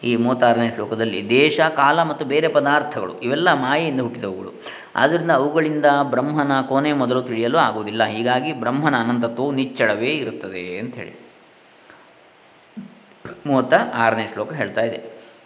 [0.04, 4.52] ಈ ಮೂವತ್ತಾರನೇ ಶ್ಲೋಕದಲ್ಲಿ ದೇಶ, ಕಾಲ ಮತ್ತು ಬೇರೆ ಪದಾರ್ಥಗಳು ಇವೆಲ್ಲ ಮಾಯೆಯಿಂದ ಹುಟ್ಟಿದವುಗಳು.
[4.96, 8.04] ಆದ್ದರಿಂದ ಅವುಗಳಿಂದ ಬ್ರಹ್ಮನ ಕೊನೆ ಮೊದಲು ತಿಳಿಯಲು ಆಗುವುದಿಲ್ಲ.
[8.04, 11.32] ಹೀಗಾಗಿ ಬ್ರಹ್ಮನ ಅನಂತತ್ವವು ನಿಚ್ಚಳವೇ ಇರುತ್ತದೆ ಅಂಥೇಳಿ.
[13.46, 14.98] ಮೂವತ್ತ ಆರನೇ ಶ್ಲೋಕ ಹೇಳ್ತಾ ಇದೆ.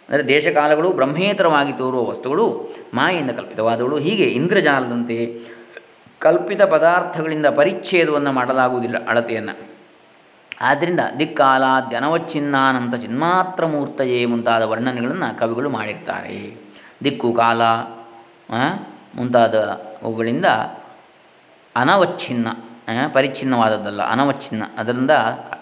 [0.08, 3.98] ಅಂದರೆ ದೇಶಕಾಲಗಳು ಬ್ರಹ್ಮೇತರವಾಗಿ ತೋರುವ ವಸ್ತುಗಳು ಮಾಯೆಯಿಂದ ಕಲ್ಪಿತವಾದವುಗಳು.
[3.98, 5.40] ಹೀಗೆ ಇಂದ್ರಜಾಲದಂತೆ
[6.18, 9.75] ಕಲ್ಪಿತ ಪದಾರ್ಥಗಳಿಂದ ಪರಿಚ್ಛೇದವನ್ನು ಮಾಡಲಾಗುವುದಿಲ್ಲ ಅಳತೆಯನ್ನು.
[10.60, 16.56] ಆದ್ದರಿಂದ ದಿಕ್ಕಾಲ ಧನವಚ್ಛಿನ್ನಾನಂತ ಚಿನ್ಮಾತ್ರ ಮೂರ್ತಯೇ ಮುಂತಾದ ವರ್ಣನೆಗಳನ್ನು ಕವಿಗಳು ಮಾಡಿರ್ತಾರೆ.
[17.04, 17.62] ದಿಕ್ಕು, ಕಾಲ
[19.16, 19.54] ಮುಂತಾದ
[20.02, 20.44] ಅವುಗಳಿಂದ
[21.76, 22.48] ಅನವಚ್ಛಿನ್ನ
[23.12, 24.64] ಪರಿಚ್ಛಿನ್ನವಾದದ್ದಲ್ಲ, ಅನವಚ್ಛಿನ್ನ.
[24.78, 25.10] ಅದರಿಂದ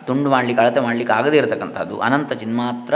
[0.07, 1.99] ತುಂಡು ಮಾಡಲಿಕ್ಕೆ, ಅಳತೆ ಮಾಡಲಿಕ್ಕೆ ಆಗದೇ ಇರತಕ್ಕಂಥದ್ದು.
[2.01, 2.95] ಅನಂತ ಚಿನ್ಮಾತ್ರ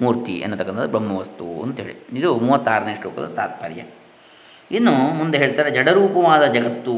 [0.00, 1.94] ಮೂರ್ತಿ ಎನ್ನತಕ್ಕಂಥದ್ದು ಬ್ರಹ್ಮವಸ್ತು ಅಂತೇಳಿ.
[2.12, 3.82] ಇದು ಮೂವತ್ತಾರನೇ ಶ್ಲೋಕದ ತಾತ್ಪರ್ಯ.
[4.70, 6.92] ಇನ್ನು ಮುಂದೆ ಹೇಳ್ತಾರೆ, ಜಡರೂಪವಾದ ಜಗತ್ತು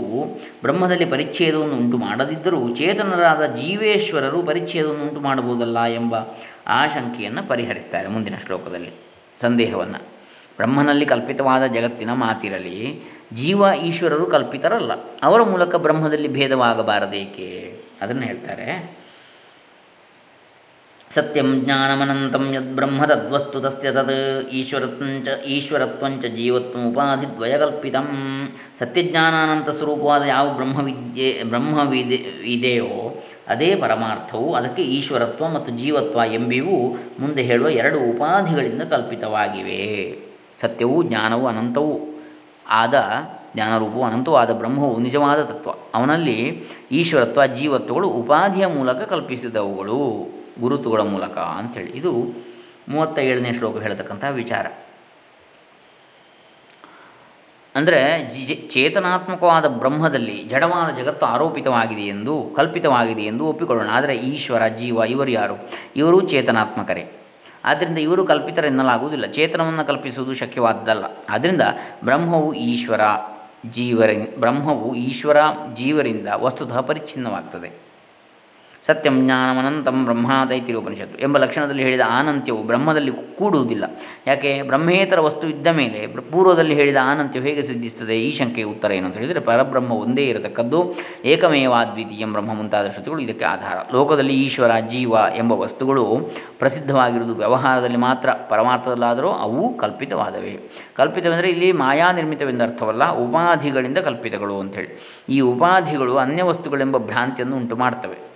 [0.63, 6.15] ಬ್ರಹ್ಮದಲ್ಲಿ ಪರಿಚ್ಛೇದವನ್ನು ಉಂಟು ಮಾಡದಿದ್ದರೂ ಚೇತನರಾದ ಜೀವೇಶ್ವರರು ಪರಿಚ್ಛೇದವನ್ನು ಉಂಟು ಮಾಡಬಹುದಲ್ಲ ಎಂಬ
[6.67, 8.91] ಆಶಂಕೆಯನ್ನು ಪರಿಹರಿಸ್ತಾರೆ ಮುಂದಿನ ಶ್ಲೋಕದಲ್ಲಿ.
[9.41, 9.99] ಸಂದೇಹವನ್ನು.
[10.57, 13.03] ಬ್ರಹ್ಮನಲ್ಲಿ ಕಲ್ಪಿತವಾದ ಜಗತ್ತಿನ ಮಾತಿರಲಿ,
[13.35, 14.93] ಜೀವ ಈಶ್ವರರು ಕಲ್ಪಿತರಲ್ಲ.
[15.23, 17.81] ಅವರ ಮೂಲಕ ಬ್ರಹ್ಮದಲ್ಲಿ ಭೇದವಾಗಬಾರದೇಕೆ?
[18.03, 18.98] ಅದನ್ನು ಹೇಳ್ತಾರೆ
[21.11, 28.09] ಸತ್ಯಂ ಜ್ಞಾನಮನಂತಂ ಯದ್ಬ್ರಹ್ಮ ತದ್ವಸ್ತು ತಸ್ಯ ತತ್ ಈಶ್ವರತ್ವಂಚ ಈಶ್ವರತ್ವಂಚ ಜೀವತ್ವ ಉಪಾಧಿದ್ವಯಕಲ್ಪಿತಂ.
[28.79, 37.69] ಸತ್ಯಜ್ಞಾನಾನಂತ ಸ್ವರೂಪವಾದ ಯಾವ ಬ್ರಹ್ಮವಿದ್ಯೆ, ಬ್ರಹ್ಮವಿದೆ, ಇದೆಯೋ ಅದೇ ಪರಮಾರ್ಥವು ಅದಕ್ಕೆ ಈಶ್ವರತ್ವ ಮತ್ತು ಜೀವತ್ವ ಎಂಬಿವು ಮುಂದೆ ಹೇಳುವ
[37.69, 40.19] ಎರಡು ಉಪಾಧಿಗಳಿಂದ ಕಲ್ಪಿತವಾಗಿವೆ.
[40.61, 42.01] ಸತ್ಯವು ಜ್ಞಾನವು ಅನಂತವು
[42.71, 43.05] ಆದ
[43.55, 45.71] ಜ್ಞಾನರೂಪವು ಅನಂತವೂ ಆದ ಬ್ರಹ್ಮವು ನಿಜವಾದ ತತ್ವ.
[45.71, 50.38] ಅವನಲ್ಲಿ ಈಶ್ವರತ್ವ, ಜೀವತ್ವಗಳು ಉಪಾಧಿಯ ಮೂಲಕ ಕಲ್ಪಿಸಿದವುಗಳು.
[50.61, 52.13] ಗುರುತುಗಳ ಮೂಲಕ ಅಂಥೇಳಿ ಇದು
[52.89, 54.67] ಮೂವತ್ತ ಏಳನೇ ಶ್ಲೋಕ ಹೇಳತಕ್ಕಂಥ ವಿಚಾರ.
[57.75, 63.89] ಅಂದರೆ ಜಿ ಚೇತನಾತ್ಮಕವಾದ ಬ್ರಹ್ಮದಲ್ಲಿ ಜಡವಾದ ಜಗತ್ತು ಆರೋಪಿತವಾಗಿದೆ ಎಂದು, ಕಲ್ಪಿತವಾಗಿದೆ ಎಂದು ಒಪ್ಪಿಕೊಳ್ಳೋಣ.
[63.89, 65.55] ಆದರೆ ಈಶ್ವರ, ಜೀವ, ಇವರು ಯಾರು?
[65.97, 67.13] ಇವರು ಚೇತನಾತ್ಮಕರೇ.
[67.65, 69.27] ಆದ್ದರಿಂದ ಇವರು ಕಲ್ಪಿತರೆನ್ನಲಾಗುವುದಿಲ್ಲ.
[69.27, 71.63] ಚೇತನವನ್ನು ಕಲ್ಪಿಸುವುದು ಶಕ್ಯವಾದ್ದಲ್ಲ ಆದ್ದರಿಂದ
[72.05, 73.01] ಬ್ರಹ್ಮವು ಈಶ್ವರ
[73.71, 75.37] ಜೀವರಿ, ಬ್ರಹ್ಮವು ಈಶ್ವರ
[75.75, 77.88] ಜೀವರಿಂದ ವಸ್ತುತಃ ಪರಿಚ್ಛಿನ್ನವಾಗ್ತದೆ.
[78.87, 83.85] ಸತ್ಯಂ ಜ್ಞಾನಮನಂತಂ ಬ್ರಹ್ಮಾದೈತಿ ಉಪನಿಷತ್ತು ಎಂಬ ಲಕ್ಷಣದಲ್ಲಿ ಹೇಳಿದ ಆನಂತ್ಯವು ಬ್ರಹ್ಮದಲ್ಲಿ ಕೂಡುವುದಿಲ್ಲ.
[84.27, 84.63] ಯಾಕೆ?
[84.63, 89.41] ಬ್ರಹ್ಮೇತರ ವಸ್ತು ಇದ್ದ ಮೇಲೆ ಪೂರ್ವದಲ್ಲಿ ಹೇಳಿದ ಆನಂತ್ಯವು ಹೇಗೆ ಸಿದ್ಧಿಸ್ತದೆ ಈ ಶಂಕೆಯ ಉತ್ತರ ಏನು ಅಂತ ಹೇಳಿದರೆ,
[89.41, 90.95] ಪರಬ್ರಹ್ಮ ಒಂದೇ ಇರತಕ್ಕದ್ದು
[91.25, 93.77] ಏಕಮೇವಾದ್ವಿತೀಯಂ ಬ್ರಹ್ಮ ಮುಂತಾದ ಶ್ರುತಿಗಳು ಇದಕ್ಕೆ ಆಧಾರ.
[93.93, 100.71] ಲೋಕದಲ್ಲಿ ಈಶ್ವರ, ಜೀವ ಎಂಬ ವಸ್ತುಗಳು ಪ್ರಸಿದ್ಧವಾಗಿರುವುದು ವ್ಯವಹಾರದಲ್ಲಿ ಮಾತ್ರ ಪರಮಾರ್ಥದಲ್ಲಾದರೂ ಅವು ಕಲ್ಪಿತವಾದವೇ.
[100.97, 104.89] ಕಲ್ಪಿತವೆಂದರೆ ಇಲ್ಲಿ ಮಾಯಾ ನಿರ್ಮಿತವೆಂದರ್ಥವಲ್ಲ ಉಪಾಧಿಗಳಿಂದ ಕಲ್ಪಿತಗಳು ಅಂಥೇಳಿ
[105.29, 108.28] ಈ ಉಪಾಧಿಗಳು ಅನ್ಯ ವಸ್ತುಗಳೆಂಬ ಭ್ರಾಂತಿಯನ್ನು ಉಂಟು ಮಾಡ್ತವೆ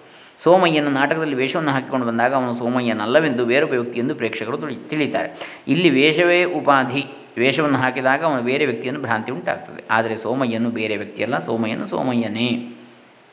[0.45, 5.29] ಸೋಮಯ್ಯನ ನಾಟಕದಲ್ಲಿ ವೇಷವನ್ನು ಹಾಕಿಕೊಂಡು ಬಂದಾಗ ಅವನು ಸೋಮಯ್ಯನಲ್ಲವೆಂದು ಬೇರೊಬ್ಬ ವ್ಯಕ್ತಿಯೆಂದು ಪ್ರೇಕ್ಷಕರು ತಿಳಿ ತಿಳಿತಾರೆ.
[5.73, 7.03] ಇಲ್ಲಿ ವೇಷವೇ ಉಪಾಧಿ.
[7.39, 9.83] ವೇಷವನ್ನು ಹಾಕಿದಾಗ ಅವನು ಬೇರೆ ವ್ಯಕ್ತಿಯನ್ನು ಭ್ರಾಂತಿ ಉಂಟಾಗ್ತದೆ.
[9.91, 12.49] ಆದರೆ ಸೋಮಯ್ಯನು ಬೇರೆ ವ್ಯಕ್ತಿಯಲ್ಲ, ಸೋಮಯ್ಯನು ಸೋಮಯ್ಯನೇ.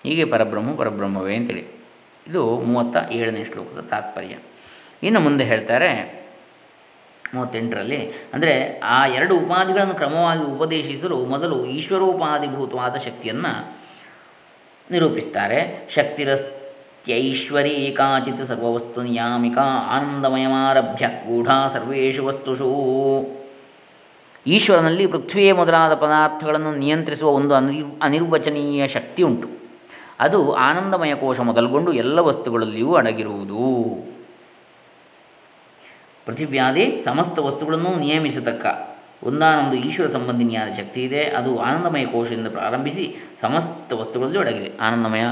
[0.03, 1.65] ಹೀಗೆ ಪರಬ್ರಹ್ಮ ಪರಬ್ರಹ್ಮವೇ ಅಂತೇಳಿ.
[2.27, 4.35] ಇದು ಮೂವತ್ತ ಏಳನೇ ಶ್ಲೋಕದ ತಾತ್ಪರ್ಯ.
[5.07, 5.89] ಇನ್ನು ಮುಂದೆ ಹೇಳ್ತಾರೆ
[7.33, 7.99] ಮೂವತ್ತೆಂಟರಲ್ಲಿ,
[8.33, 8.53] ಅಂದರೆ
[8.95, 13.53] ಆ ಎರಡು ಉಪಾಧಿಗಳನ್ನು ಕ್ರಮವಾಗಿ ಉಪದೇಶಿಸಲು ಮೊದಲು ಈಶ್ವರೋಪಾಧಿಭೂತವಾದ ಶಕ್ತಿಯನ್ನು
[14.91, 15.59] ನಿರೂಪಿಸ್ತಾರೆ.
[16.99, 22.71] ಶಕ್ತಿರಸ್ತ್ಯೈಶ್ವರಿ ಕಾಚಿತ್ ಸರ್ವವಸ್ತು ನಿಯಾಮಿಕಾ ಆನಂದಮಯಮಾರಭ್ಯ ಗೂಢ ಸರ್ವೇಷು ವಸ್ತುಷು.
[24.47, 29.47] ಈಶ್ವರನಲ್ಲಿ ಪೃಥ್ವಿಯೇ ಮೊದಲಾದ ಪದಾರ್ಥಗಳನ್ನು ನಿಯಂತ್ರಿಸುವ ಒಂದು ಅನಿರ್, ಅನಿರ್ವಚನೀಯ ಶಕ್ತಿ ಉಂಟು.
[30.19, 33.63] ಅದು ಆನಂದಮಯ ಕೋಶ ಮೊದಲುಗೊಂಡು ಎಲ್ಲ ವಸ್ತುಗಳಲ್ಲಿಯೂ ಅಡಗಿರುವುದು.
[36.25, 38.65] ಪೃಥಿವ್ಯಾದಿ ಸಮಸ್ತ ವಸ್ತುಗಳನ್ನು ನಿಯಮಿಸತಕ್ಕ.
[39.23, 41.23] ಒಂದಾನೊಂದು ಈಶ್ವರ ಸಂಬಂಧಿನಿಯಾದ ಶಕ್ತಿ ಇದೆ.
[41.23, 44.77] ಅದು ಆನಂದಮಯ ಕೋಶದಿಂದ ಪ್ರಾರಂಭಿಸಿ ಸಮಸ್ತ ವಸ್ತುಗಳಲ್ಲೂ ಅಡಗಿದೆ.
[44.77, 45.23] ಆನಂದಮಯ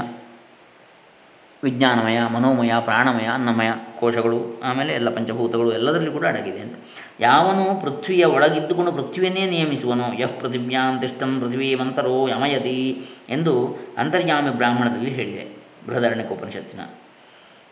[1.64, 6.76] ವಿಜ್ಞಾನಮಯ, ಮನೋಮಯ, ಪ್ರಾಣಮಯ, ಅನ್ನಮಯ ಕೋಶಗಳು, ಆಮೇಲೆ ಎಲ್ಲ ಪಂಚಭೂತಗಳು ಎಲ್ಲದರಲ್ಲಿ ಕೂಡ ಅಡಗಿದೆ ಅಂತ.
[7.20, 10.20] ಯಾವನು ಪೃಥ್ವಿಯ ಒಳಗಿದ್ದುಕೊಂಡು ಪೃಥ್ವಿಯನ್ನೇ ನಿಯಮಿಸುವನು.
[10.20, 16.80] ಯಫ್ ಪೃಥಿವ್ಯಾಂ ತಿಷ್ಟಂ ಮಂತರೋ ಯಮಯತಿ ಎಂದು ಅಂತರ್ಯಾಮಿ ಬ್ರಾಹ್ಮಣದಲ್ಲಿ ಹೇಳಿದೆ ಬೃಹದಾರಣ್ಯಕೋಪನಿಷತ್ತಿನ.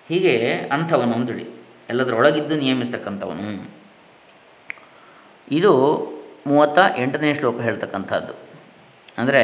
[0.08, 1.46] ಹೀಗೆ ಅಂಥವನು ಅಂತೇಳಿ,
[1.88, 3.70] ಎಲ್ಲದರೊಳಗಿದ್ದು ನಿಯಮಿಸ್ತಕ್ಕಂಥವನು.
[5.50, 5.72] ಇದು
[6.46, 8.34] ಮೂವತ್ತ ಎಂಟನೇ ಶ್ಲೋಕ ಹೇಳ್ತಕ್ಕಂಥದ್ದು.
[9.18, 9.42] ಅಂದರೆ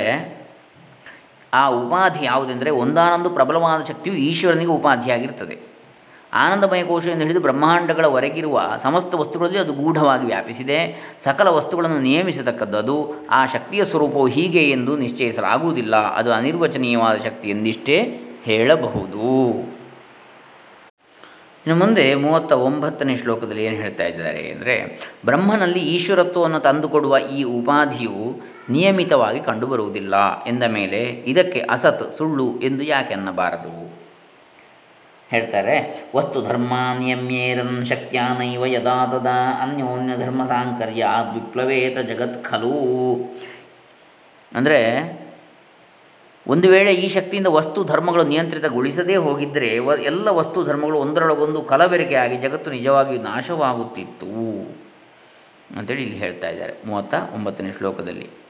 [1.55, 5.73] ಆ ಉಪಾಧಿ ಯಾವುದೆಂದರೆ ಒಂದಾನೊಂದು ಪ್ರಬಲವಾದ ಶಕ್ತಿಯು ಈಶ್ವರನಿಗೆ ಉಪಾಧಿಯಾಗಿರುತ್ತದೆ.
[6.35, 10.79] ಆನಂದಮಯ ಕೋಶದಿಂದ ಹಿಡಿದು ಬ್ರಹ್ಮಾಂಡಗಳವರೆಗಿರುವ ಸಮಸ್ತ ವಸ್ತುಗಳಲ್ಲಿ ಅದು ಗೂಢವಾಗಿ ವ್ಯಾಪಿಸಿದೆ.
[11.21, 13.27] ಸಕಲ ವಸ್ತುಗಳನ್ನು ನಿಯಮಿಸತಕ್ಕದ್ದು ಅದು.
[13.31, 15.97] ಆ ಶಕ್ತಿಯ ಸ್ವರೂಪವು ಹೀಗೆ ಎಂದು ನಿಶ್ಚಯಿಸಲಾಗುವುದಿಲ್ಲ.
[15.97, 19.51] ಅದು ಅನಿರ್ವಚನೀಯವಾದ ಶಕ್ತಿ ಎಂದಿಷ್ಟೇ ಹೇಳಬಹುದು.
[21.67, 29.41] ಇನ್ನು ಮುಂದೆ ಮೂವತ್ತ ಒಂಬತ್ತನೇ ಶ್ಲೋಕದಲ್ಲಿ ಏನು ಹೇಳ್ತಾ ಇದ್ದಾರೆ ಅಂದರೆ, ಬ್ರಹ್ಮನಲ್ಲಿ ಈಶ್ವರತ್ವವನ್ನು ತಂದುಕೊಡುವ ಈ ಉಪಾಧಿಯು ನಿಯಮಿತವಾಗಿ
[29.41, 30.45] ಕಂಡುಬರುವುದಿಲ್ಲ.
[30.45, 34.03] ಎಂದ ಮೇಲೆ, ಇದಕ್ಕೆ ಅಸತ್, ಸುಳ್ಳು ಎಂದು ಯಾಕೆ ಅನ್ನಬಾರದು?
[35.29, 43.15] ಹೇಳ್ತಾರೆ, ವಸ್ತು ಧರ್ಮ ನಿಯಮ್ಯೇರನ್ ಶಕ್ತ್ಯಾನೈವ ಯದಾ ತದಾ ಅನ್ಯೋನ್ಯ ಧರ್ಮ ಸಾಂಕರ್ಯ ವಿಪ್ಲವೇತ ಜಗತ್ ಖಲು.
[44.55, 45.23] ಅಂದರೆ,
[46.47, 52.71] ಒಂದು ವೇಳೆ ಈ ಶಕ್ತಿಯಿಂದ ವಸ್ತು ಧರ್ಮಗಳು ನಿಯಂತ್ರಿತಗೊಳಿಸದೇ ಹೋಗಿದ್ದರೆ ವ, ಎಲ್ಲ ವಸ್ತು ಧರ್ಮಗಳು ಒಂದರೊಳಗೊಂದು ಕಲಬೆರಕೆಯಾಗಿ ಜಗತ್ತು
[52.71, 54.27] ನಿಜವಾಗಿಯೂ ನಾಶವಾಗುತ್ತಿತ್ತು.
[55.79, 58.42] ಅಂತೇಳಿ ಇಲ್ಲಿ ಹೇಳ್ತಾ ಇದ್ದಾರೆ, ಮೂವತ್ತ ಒಂಬತ್ತನೇ ಶ್ಲೋಕದಲ್ಲಿ.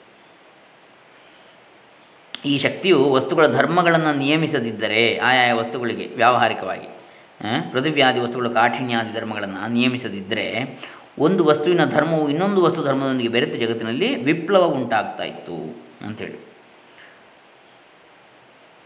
[2.44, 6.88] ಈ ಶಕ್ತಿಯು ವಸ್ತುಗಳ ಧರ್ಮಗಳನ್ನು ನಿಯಮಿಸದಿದ್ದರೆ ಆಯಾಯ ವಸ್ತುಗಳಿಗೆ ವ್ಯಾವಹಾರಿಕವಾಗಿ
[7.72, 10.78] ಪೃಥಿವ್ಯಾದಿ ವಸ್ತುಗಳ, ಕಾಠಿಣ್ಯಾದಿ ಧರ್ಮಗಳನ್ನು ನಿಯಮಿಸದಿದ್ದರೆ
[11.18, 16.51] ಒಂದು ವಸ್ತುವಿನ ಧರ್ಮವು ಇನ್ನೊಂದು ವಸ್ತು ಧರ್ಮದೊಂದಿಗೆ ಬೆರೆತು ಜಗತ್ತಿನಲ್ಲಿ ವಿಪ್ಲವ ಉಂಟಾಗ್ತಾ ಇತ್ತು ಅಂಥೇಳಿ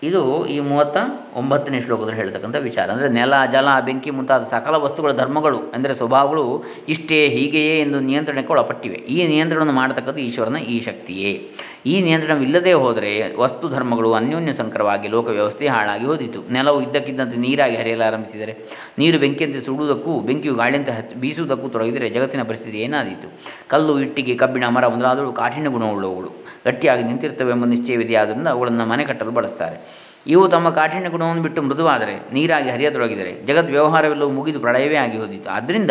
[0.03, 0.97] ಇದು ಈ ಮೂವತ್ತ
[1.35, 2.91] ಒಂಬತ್ತನೇ ಶ್ಲೋಕದಲ್ಲಿ ಹೇಳ್ತಕ್ಕಂಥ ವಿಚಾರ.
[2.91, 8.95] ಅಂದರೆ ನೆಲ, ಜಲ, ಬೆಂಕಿ ಮುಂತಾದ ಸಕಲ ವಸ್ತುಗಳ ಧರ್ಮಗಳು, ಅಂದರೆ ಸ್ವಭಾವಗಳು ಇಷ್ಟೇ ಹೀಗೆಯೇ ಎಂದು ನಿಯಂತ್ರಣಕ್ಕೆ ಒಳಪಟ್ಟಿವೆ.
[8.95, 11.51] ಈ ನಿಯಂತ್ರಣವನ್ನು ಮಾಡತಕ್ಕದ್ದು ಈಶ್ವರನ ಈ ಶಕ್ತಿಯೇ.
[11.87, 16.53] ಈ ನಿಯಂತ್ರಣವಿಲ್ಲದೆ ಹೋದರೆ ವಸ್ತು ಧರ್ಮಗಳು ಅನ್ಯೋನ್ಯ ಸಂಕರವಾಗಿ, ಲೋಕ ವ್ಯವಸ್ಥೆ ಹಾಳಾಗಿ ಹೋದಿತು.
[16.53, 23.41] ನೆಲವು ಇದ್ದಕ್ಕಿದ್ದಂತೆ ನೀರಾಗಿ ಹರಿಯಲಾರಂಭಿಸಿದರೆ ನೀರು ಬೆಂಕಿಯಂತೆ ಸುಡುವುದಕ್ಕೂ, ಬೆಂಕಿಯು ಗಾಳಿಯಂತೆ ಹತ್ ಬೀಸುವುದಕ್ಕೂ ತೊಡಗಿದರೆ ಜಗತ್ತಿನ ಪರಿಸ್ಥಿತಿ ಏನಾದೀತು?
[23.69, 26.46] ಕಲ್ಲು, ಇಟ್ಟಿಗೆ, ಕಬ್ಬಿಣ, ಮರ ಮೊದಲಾದವು ಕಾಠಿಣ್ಯ ಗುಣವುಳ್ಳವುಗಳು.
[26.67, 30.07] ಗಟ್ಟಿಯಾಗಿ ನಿಂತಿರ್ತವೆ ಎಂಬ ನಿಶ್ಚಯವಿದೆ ಆದ್ದರಿಂದ ಅವುಗಳನ್ನು ಮನೆ ಕಟ್ಟಲು ಬಳಸ್ತಾರೆ.
[30.27, 35.91] ಇವು ತಮ್ಮ ಕಾಠಿಣ್ಯ ಗುಣವನ್ನು ಬಿಟ್ಟು ಮೃದುವಾದರೆ ನೀರಾಗಿ ಹರಿಯತೊಡಗಿದರೆ ಜಗದ್ ವ್ಯವಹಾರವೆಲ್ಲವೂ ಮುಗಿದು ಪ್ರಳಯವೇ ಆಗಿ ಹೋದಿತ್ತು ಆದ್ದರಿಂದ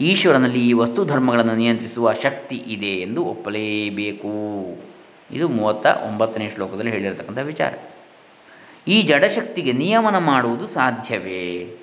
[0.00, 4.30] ಈಶ್ವರನಲ್ಲಿ ಈ ವಸ್ತು ಧರ್ಮಗಳನ್ನು ನಿಯಂತ್ರಿಸುವ ಶಕ್ತಿ ಇದೆ ಎಂದು ಒಪ್ಪಲೇಬೇಕು.
[5.30, 7.74] ಇದು ಮೂವತ್ತ ಒಂಬತ್ತನೇ ಶ್ಲೋಕದಲ್ಲಿ ಹೇಳಿರತಕ್ಕಂಥ ವಿಚಾರ.
[8.88, 11.76] ಈ ಜಡಶಕ್ತಿಗೆ ನಿಯಮನ ಮಾಡುವುದು ಸಾಧ್ಯವೇ?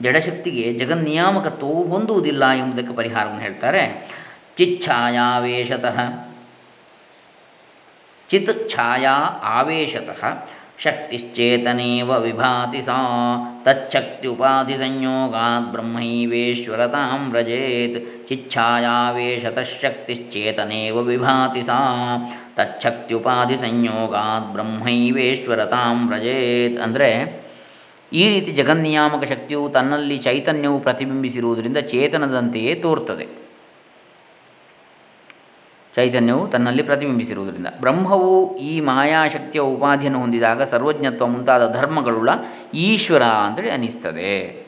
[0.00, 3.84] ಜಡಶಕ್ತಿಗೆ ಜಗನ್ನಿಯಾಮಕತ್ವವು ಹೊಂದುವುದಿಲ್ಲ ಎಂಬುದಕ್ಕೆ ಪರಿಹಾರವನ್ನು ಹೇಳ್ತಾರೆ.
[4.56, 5.98] ಚಿಚ್ಛಾಯಾವೇಶತಃ.
[8.30, 10.48] ಚಿತ್ ಛಾಯಾ ಆವೇಶತಃ.
[10.78, 12.96] ಶಕ್ತಿಶ್ಚೇತನೇವ ವಿಭಾತಿ ಸಾ.
[13.64, 14.28] ತಚ್ಛಕ್ತಿ
[14.78, 18.28] ಸಂಯೋಗಾತ್ ಬ್ರಹ್ಮೈವೇಶ್ವರತಾಂ ವ್ರಜೇತ್.
[18.28, 21.78] ಚಿಚ್ಛಾಯಾವೇಶತಃ ಶಕ್ತಿಶ್ಚೇತನೇವ ವಿಭಾತಿ ಸಾ.
[22.56, 26.80] ತಚ್ಛಕ್ತಿ ಸಂಯೋಗಾತ್ ಬ್ರಹ್ಮೈವೇಶ್ವರತಾಂ ವ್ರಜೇತ್.
[26.80, 27.40] ಅಂದರೆ
[28.12, 33.45] ಈ ರೀತಿ ಜಗನ್ನಿಯಾಮಕ ಶಕ್ತಿಯು ತನ್ನಲ್ಲಿ ಚೈತನ್ಯವು ಪ್ರತಿಬಿಂಬಿಸಿರುವುದರಿಂದ ಚೇತನದಂತೆಯೇ ತೋರ್ತದೆ.
[35.96, 37.66] ಚೈತನ್ಯವು ತನ್ನಲ್ಲಿ ಪ್ರತಿಬಿಂಬಿಸಿರುವುದರಿಂದ.
[37.80, 42.30] ಬ್ರಹ್ಮವು ಈ ಮಾಯಾಶಕ್ತಿಯ ಉಪಾಧಿಯನ್ನು ಹೊಂದಿದಾಗ ಸರ್ವಜ್ಞತ್ವ ಮುಂತಾದ ಧರ್ಮಗಳುಳ್ಳ
[42.74, 44.66] ಈಶ್ವರ ಅಂತೇಳಿ ಅನಿಸ್ತದೆ.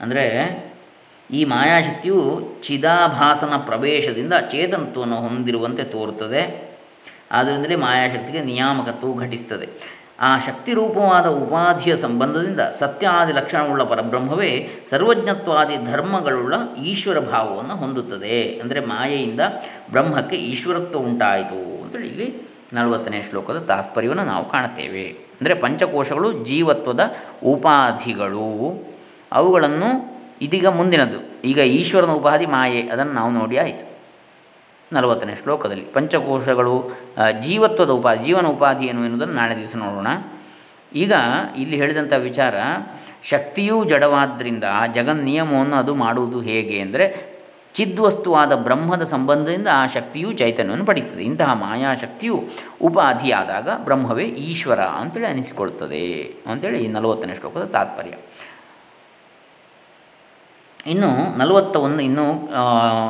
[0.00, 0.24] ಅಂದರೆ
[1.30, 2.18] ಈ ಮಾಯಾಶಕ್ತಿಯು
[2.62, 6.70] ಚಿದಾಭಾಸನ ಪ್ರವೇಶದಿಂದ ಚೇತನತ್ವವನ್ನು ಹೊಂದಿರುವಂತೆ ತೋರುತ್ತದೆ.
[7.32, 9.99] ಆದ್ದರಿಂದಲೇ ಮಾಯಾಶಕ್ತಿಗೆ ನಿಯಾಮಕತ್ವವು ಘಟಿಸ್ತದೆ.
[10.20, 18.60] ಆ ಶಕ್ತಿರೂಪವಾದ ಉಪಾಧಿಯ ಸಂಬಂಧದಿಂದ ಸತ್ಯಾದಿ ಲಕ್ಷಣವುಳ್ಳ ಪರಬ್ರಹ್ಮವೇ ಸರ್ವಜ್ಞತ್ವಾದಿ ಧರ್ಮಗಳುಳ್ಳ ಈಶ್ವರ ಭಾವವನ್ನು ಹೊಂದುತ್ತದೆ.
[18.60, 19.40] ಅಂದರೆ ಮಾಯೆಯಿಂದ
[19.90, 25.04] ಬ್ರಹ್ಮಕ್ಕೆ ಈಶ್ವರತ್ವ ಉಂಟಾಯಿತು ಅಂತೇಳಿ ಇಲ್ಲಿ ನಲವತ್ತನೇ ಶ್ಲೋಕದ ತಾತ್ಪರ್ಯವನ್ನು ನಾವು ಕಾಣುತ್ತೇವೆ.
[25.40, 28.84] ಅಂದರೆ ಪಂಚಕೋಶಗಳು ಜೀವತ್ವದ ಉಪಾಧಿಗಳು.
[29.32, 31.42] ಅವುಗಳನ್ನು ಇದೀಗ ಮುಂದಿನದು.
[31.42, 32.82] ಈಗ ಈಶ್ವರನ ಉಪಾಧಿ ಮಾಯೆ.
[32.82, 33.89] ಅದನ್ನು ನಾವು ನೋಡಿ ಆಯಿತು.
[34.92, 35.86] ನಲವತ್ತನೇ ಶ್ಲೋಕದಲ್ಲಿ.
[35.96, 36.76] ಪಂಚಕೋಶಗಳು
[37.46, 40.10] ಜೀವತ್ವದ ಉಪಾಧಿ ಜೀವನ ಉಪಾಧಿ ಏನು ಎನ್ನುವುದನ್ನು ನಾಳೆ ದಿವಸ ನೋಡೋಣ.
[40.92, 41.12] ಈಗ
[41.56, 42.54] ಇಲ್ಲಿ ಹೇಳಿದಂಥ ವಿಚಾರ,
[43.32, 47.06] ಶಕ್ತಿಯೂ ಜಡವಾದ್ದರಿಂದ ಜಗನ್ ನಿಯಮವನ್ನು ಅದು ಮಾಡುವುದು ಹೇಗೆ ಅಂದರೆ,
[47.74, 51.22] ಚಿದ್ವಸ್ತುವಾದ ಬ್ರಹ್ಮದ ಸಂಬಂಧದಿಂದ ಆ ಶಕ್ತಿಯು ಚೈತನ್ಯವನ್ನು ಪಡೀತದೆ.
[51.22, 52.36] ಇಂತಹ ಮಾಯಾಶಕ್ತಿಯು
[52.82, 56.02] ಉಪಾಧಿಯಾದಾಗ ಬ್ರಹ್ಮವೇ ಈಶ್ವರ ಅಂತೇಳಿ ಅನಿಸಿಕೊಳ್ತದೆ
[56.46, 58.14] ಅಂತೇಳಿ ನಲವತ್ತನೇ ಶ್ಲೋಕದ ತಾತ್ಪರ್ಯ.
[60.86, 62.48] ಇನ್ನು ನಲವತ್ತ ಒಂದು ಇನ್ನೂ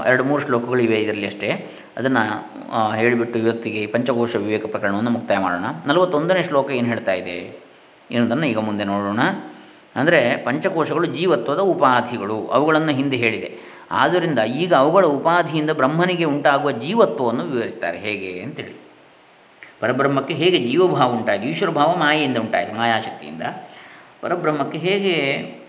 [0.07, 1.71] ಎರಡು, ಮೂರು ಶ್ಲೋಕಗಳಿವೆ ಇದರಲ್ಲಿ ಅಷ್ಟೇ.
[1.97, 2.51] ಅದನ್ನು
[2.95, 5.65] ಹೇಳಿಬಿಟ್ಟು ಇವತ್ತಿಗೆ ಪಂಚಕೋಶ ವಿವೇಕ ಪ್ರಕರಣವನ್ನು ಮುಕ್ತಾಯ ಮಾಡೋಣ.
[5.87, 7.37] ನಲವತ್ತೊಂದನೇ ಶ್ಲೋಕ ಏನು ಹೇಳ್ತಾ ಇದೆ?
[8.11, 9.21] ಎನ್ನುವುದನ್ನು ಈಗ ಮುಂದೆ ನೋಡೋಣ.
[9.97, 13.59] ಅಂದರೆ, ಪಂಚಕೋಶಗಳು ಜೀವತ್ವದ ಉಪಾಧಿಗಳು, ಅವುಗಳನ್ನು ಹಿಂದೆ ಹೇಳಿದೆ.
[13.91, 17.99] ಆದ್ದರಿಂದ ಈಗ ಅವುಗಳ ಉಪಾಧಿಯಿಂದ ಬ್ರಹ್ಮನಿಗೆ ಉಂಟಾಗುವ ಜೀವತ್ವವನ್ನು ವಿವರಿಸ್ತಾರೆ.
[17.99, 18.81] ಹೇಗೆ ಅಂತೇಳಿ.
[19.81, 23.43] ಪರಬ್ರಹ್ಮಕ್ಕೆ ಹೇಗೆ ಜೀವಭಾವ ಉಂಟಾಯಿತು ಈಶ್ವರ ಭಾವ ಮಾಯೆಯಿಂದ ಉಂಟಾಯಿತು ಮಾಯಾಶಕ್ತಿಯಿಂದ.
[24.21, 25.60] ಪರಬ್ರಹ್ಮಕ್ಕೆ ಹೇಗೆ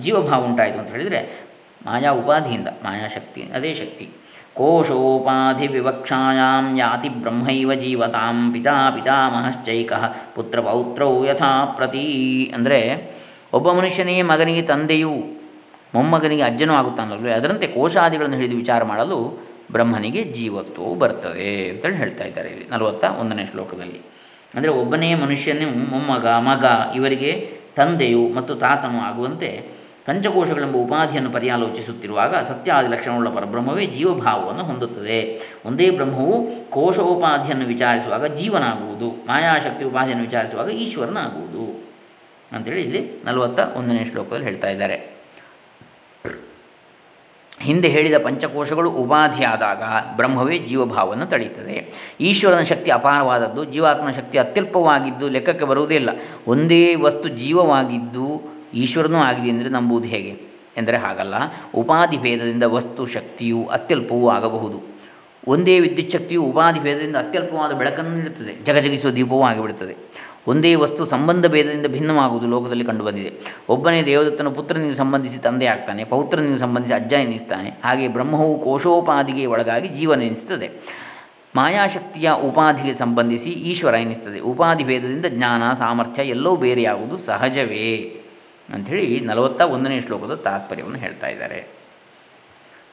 [0.00, 1.20] ಜೀವಭಾವ ಉಂಟಾಯಿತು ಅಂತ ಹೇಳಿದರೆ
[1.86, 4.08] ಮಾಯಾ ಉಪಾಧಿಯಿಂದ ಮಾಯಾಶಕ್ತಿ ಅದೇ ಶಕ್ತಿ.
[4.54, 9.92] ಕೋಶೋಪಾಧಿ ವಿವಕ್ಷಾಯಾಂ ಯಾತಿ ಬ್ರಹ್ಮೈವ ಜೀವತಾಂ ಪಿತಾ ಪಿತಾಮಹಶ್ಚೈಕ
[10.34, 12.04] ಪುತ್ರ ಪೌತ್ರೌ ಯಥಾ ಪ್ರತಿ
[12.54, 12.80] ಅಂದರೆ
[13.52, 15.14] ಒಬ್ಬ ಮನುಷ್ಯನೇ ಮಗನಿಗೆ ತಂದೆಯು
[15.94, 19.18] ಮೊಮ್ಮಗನಿಗೆ ಅಜ್ಜನೂ ಆಗುತ್ತಾನಲ್ವೇ ಅದರಂತೆ ಕೋಶಾದಿಗಳನ್ನು ಹಿಡಿದು ವಿಚಾರ ಮಾಡಲು
[19.72, 24.00] ಬ್ರಹ್ಮನಿಗೆ ಜೀವತ್ವವು ಬರ್ತದೆ ಅಂತೇಳಿ ಹೇಳ್ತಾ ಇದ್ದಾರೆ ಇಲ್ಲಿ ನಲವತ್ತ ಒಂದನೇ ಶ್ಲೋಕದಲ್ಲಿ.
[24.54, 26.64] ಅಂದರೆ ಒಬ್ಬನೇ ಮನುಷ್ಯನೇ ಮೊಮ್ಮಗ, ಮಗ,
[26.96, 35.40] ಇವರಿಗೆ ತಂದೆಯು ಮತ್ತು ತಾತನು ಆಗುವಂತೆ ಪಂಚಕೋಶಗಳೆಂಬ ಉಪಾಧಿಯನ್ನು ಪರ್ಯಾಲೋಚಿಸುತ್ತಿರುವಾಗ ಸತ್ಯಾದಿ ಲಕ್ಷಣವುಳ್ಳ ಪರಬ್ರಹ್ಮವೇ ಜೀವಭಾವವನ್ನು ಹೊಂದುತ್ತದೆ.
[35.66, 41.92] ಒಂದೇ ಬ್ರಹ್ಮವು ಕೋಶೋಪಾಧಿಯನ್ನು ವಿಚಾರಿಸುವಾಗ ಜೀವನಾಗುವುದು, ಮಾಯಾಶಕ್ತಿ ಉಪಾಧಿಯನ್ನು ವಿಚಾರಿಸುವಾಗ ಈಶ್ವರನಾಗುವುದು.
[42.56, 45.21] ಅಂತೇಳಿ ಇಲ್ಲಿ ನಲವತ್ತ ಒಂದನೇ ಶ್ಲೋಕದಲ್ಲಿ ಹೇಳ್ತಾ ಇದ್ದಾರೆ.
[47.62, 49.82] ಹಿಂದೆ ಹೇಳಿದ ಪಂಚಕೋಶಗಳು ಉಪಾಧಿಯಾದಾಗ
[50.16, 51.92] ಬ್ರಹ್ಮವೇ ಜೀವಭಾವವನ್ನು ತಳೆಯುತ್ತದೆ.
[52.20, 56.10] ಈಶ್ವರನ ಶಕ್ತಿ ಅಪಾರವಾದದ್ದು, ಜೀವಾತ್ಮನ ಶಕ್ತಿ ಅತ್ಯಲ್ಪವಾಗಿದ್ದು ಲೆಕ್ಕಕ್ಕೆ ಬರುವುದೇ ಇಲ್ಲ.
[56.46, 60.52] ಒಂದೇ ವಸ್ತು ಜೀವವಾಗಿದ್ದು ಈಶ್ವರನೂ ಆಗಿದೆ ಅಂದರೆ ನಂಬುವುದು ಹೇಗೆ?
[60.76, 61.34] ಎಂದರೆ ಹಾಗಲ್ಲ.
[61.74, 64.92] ಉಪಾಧಿ ಭೇದದಿಂದ ವಸ್ತು ಶಕ್ತಿಯು ಅತ್ಯಲ್ಪವೂ ಆಗಬಹುದು.
[65.48, 68.64] ಒಂದೇ ವಿದ್ಯುಚ್ಛಕ್ತಿಯು ಉಪಾಧಿ ಭೇದದಿಂದ ಅತ್ಯಲ್ಪವಾದ ಬೆಳಕನ್ನು ನೀಡುತ್ತದೆ.
[68.64, 70.11] ಜಗಜಗಿಸುವ ದೀಪವೂ ಆಗಿಬಿಡುತ್ತದೆ.
[70.48, 73.30] ಒಂದೇ ವಸ್ತು ಸಂಬಂಧ ಭೇದದಿಂದ ಭಿನ್ನವಾಗುವುದು ಲೋಕದಲ್ಲಿ ಕಂಡುಬಂದಿದೆ.
[73.68, 77.70] ಒಬ್ಬನೇ ದೇವದತ್ತನ ಪುತ್ರನಿಗೆ ಸಂಬಂಧಿಸಿ ತಂದೆ ಆಗ್ತಾನೆ, ಪೌತ್ರನಿಗೆ ಸಂಬಂಧಿಸಿ ಅಜ್ಜ ಎನಿಸ್ತಾನೆ.
[77.84, 80.68] ಹಾಗೆ ಬ್ರಹ್ಮವು ಕೋಶೋಪಾಧಿಗೆ ಒಳಗಾಗಿ ಜೀವನ ಎನಿಸುತ್ತದೆ
[81.56, 84.38] ಮಾಯಾಶಕ್ತಿಯ ಉಪಾಧಿಗೆ ಸಂಬಂಧಿಸಿ ಈಶ್ವರ ಎನಿಸ್ತದೆ.
[84.40, 87.88] ಉಪಾಧಿ ಭೇದದಿಂದ ಜ್ಞಾನ, ಸಾಮರ್ಥ್ಯ ಎಲ್ಲವೂ ಬೇರೆಯಾಗುವುದು ಸಹಜವೇ
[88.74, 91.58] ಅಂಥೇಳಿ ನಲವತ್ತ ಒಂದನೇ ಶ್ಲೋಕದ ತಾತ್ಪರ್ಯವನ್ನು ಹೇಳ್ತಾ ಇದ್ದಾರೆ.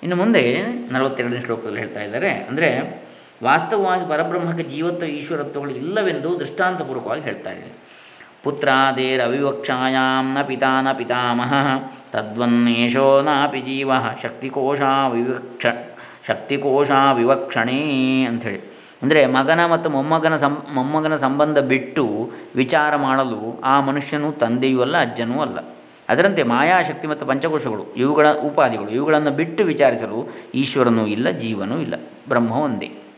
[0.03, 0.43] ಇನ್ನು ಮುಂದೆ
[0.91, 2.69] ನಲವತ್ತೆರಡನೇ ಶ್ಲೋಕದಲ್ಲಿ ಹೇಳ್ತಾ ಇದ್ದಾರೆ ಅಂದರೆ
[3.43, 7.67] ವಾಸ್ತವವಾಗಿ ಪರಬ್ರಹ್ಮಕ್ಕೆ ಜೀವತ್ವ ಈಶ್ವರತ್ವಗಳು ಇಲ್ಲವೆಂದು ದೃಷ್ಟಾಂತಪೂರ್ವಕವಾಗಿ ಹೇಳ್ತಾರೆ.
[8.43, 11.53] ಪುತ್ರಾದೇರವಿವಕ್ಷಾಯಾಂ ನ ಪಿತಾ ನ ಪಿತಾಮಹ,
[12.11, 15.65] ತದ್ವನ್ನೇಶೋ ನಾಪಿ ಜೀವ, ಶಕ್ತಿಕೋಶ ವಿವಕ್ಷ,
[16.27, 17.79] ಶಕ್ತಿಕೋಶ ವಿವಕ್ಷಣೇ
[18.25, 18.61] ಅಂಥೇಳಿ.
[19.01, 25.39] ಅಂದರೆ ಮಗನ ಮತ್ತು ಮೊಮ್ಮಗನ ಸಂ, ಮೊಮ್ಮಗನ ಸಂಬಂಧ ಬಿಟ್ಟು ವಿಚಾರ ಮಾಡಲು ಆ ಮನುಷ್ಯನು ತಂದೆಯೂ ಅಲ್ಲ, ಅಜ್ಜನೂ
[25.39, 25.59] ಅಲ್ಲ.
[26.09, 31.95] ಅದರಂತೆ ಮಾಯಾಶಕ್ತಿ ಮತ್ತು ಪಂಚಕೋಶಗಳು, ಇವುಗಳ ಉಪಾಧಿಗಳು ಇವುಗಳನ್ನು ಬಿಟ್ಟು ವಿಚಾರಿಸಲು ಈಶ್ವರನೂ ಇಲ್ಲ, ಜೀವನೂ ಇಲ್ಲ.
[32.29, 33.08] ಬ್ರಹ್ಮ ಒಂದೇ.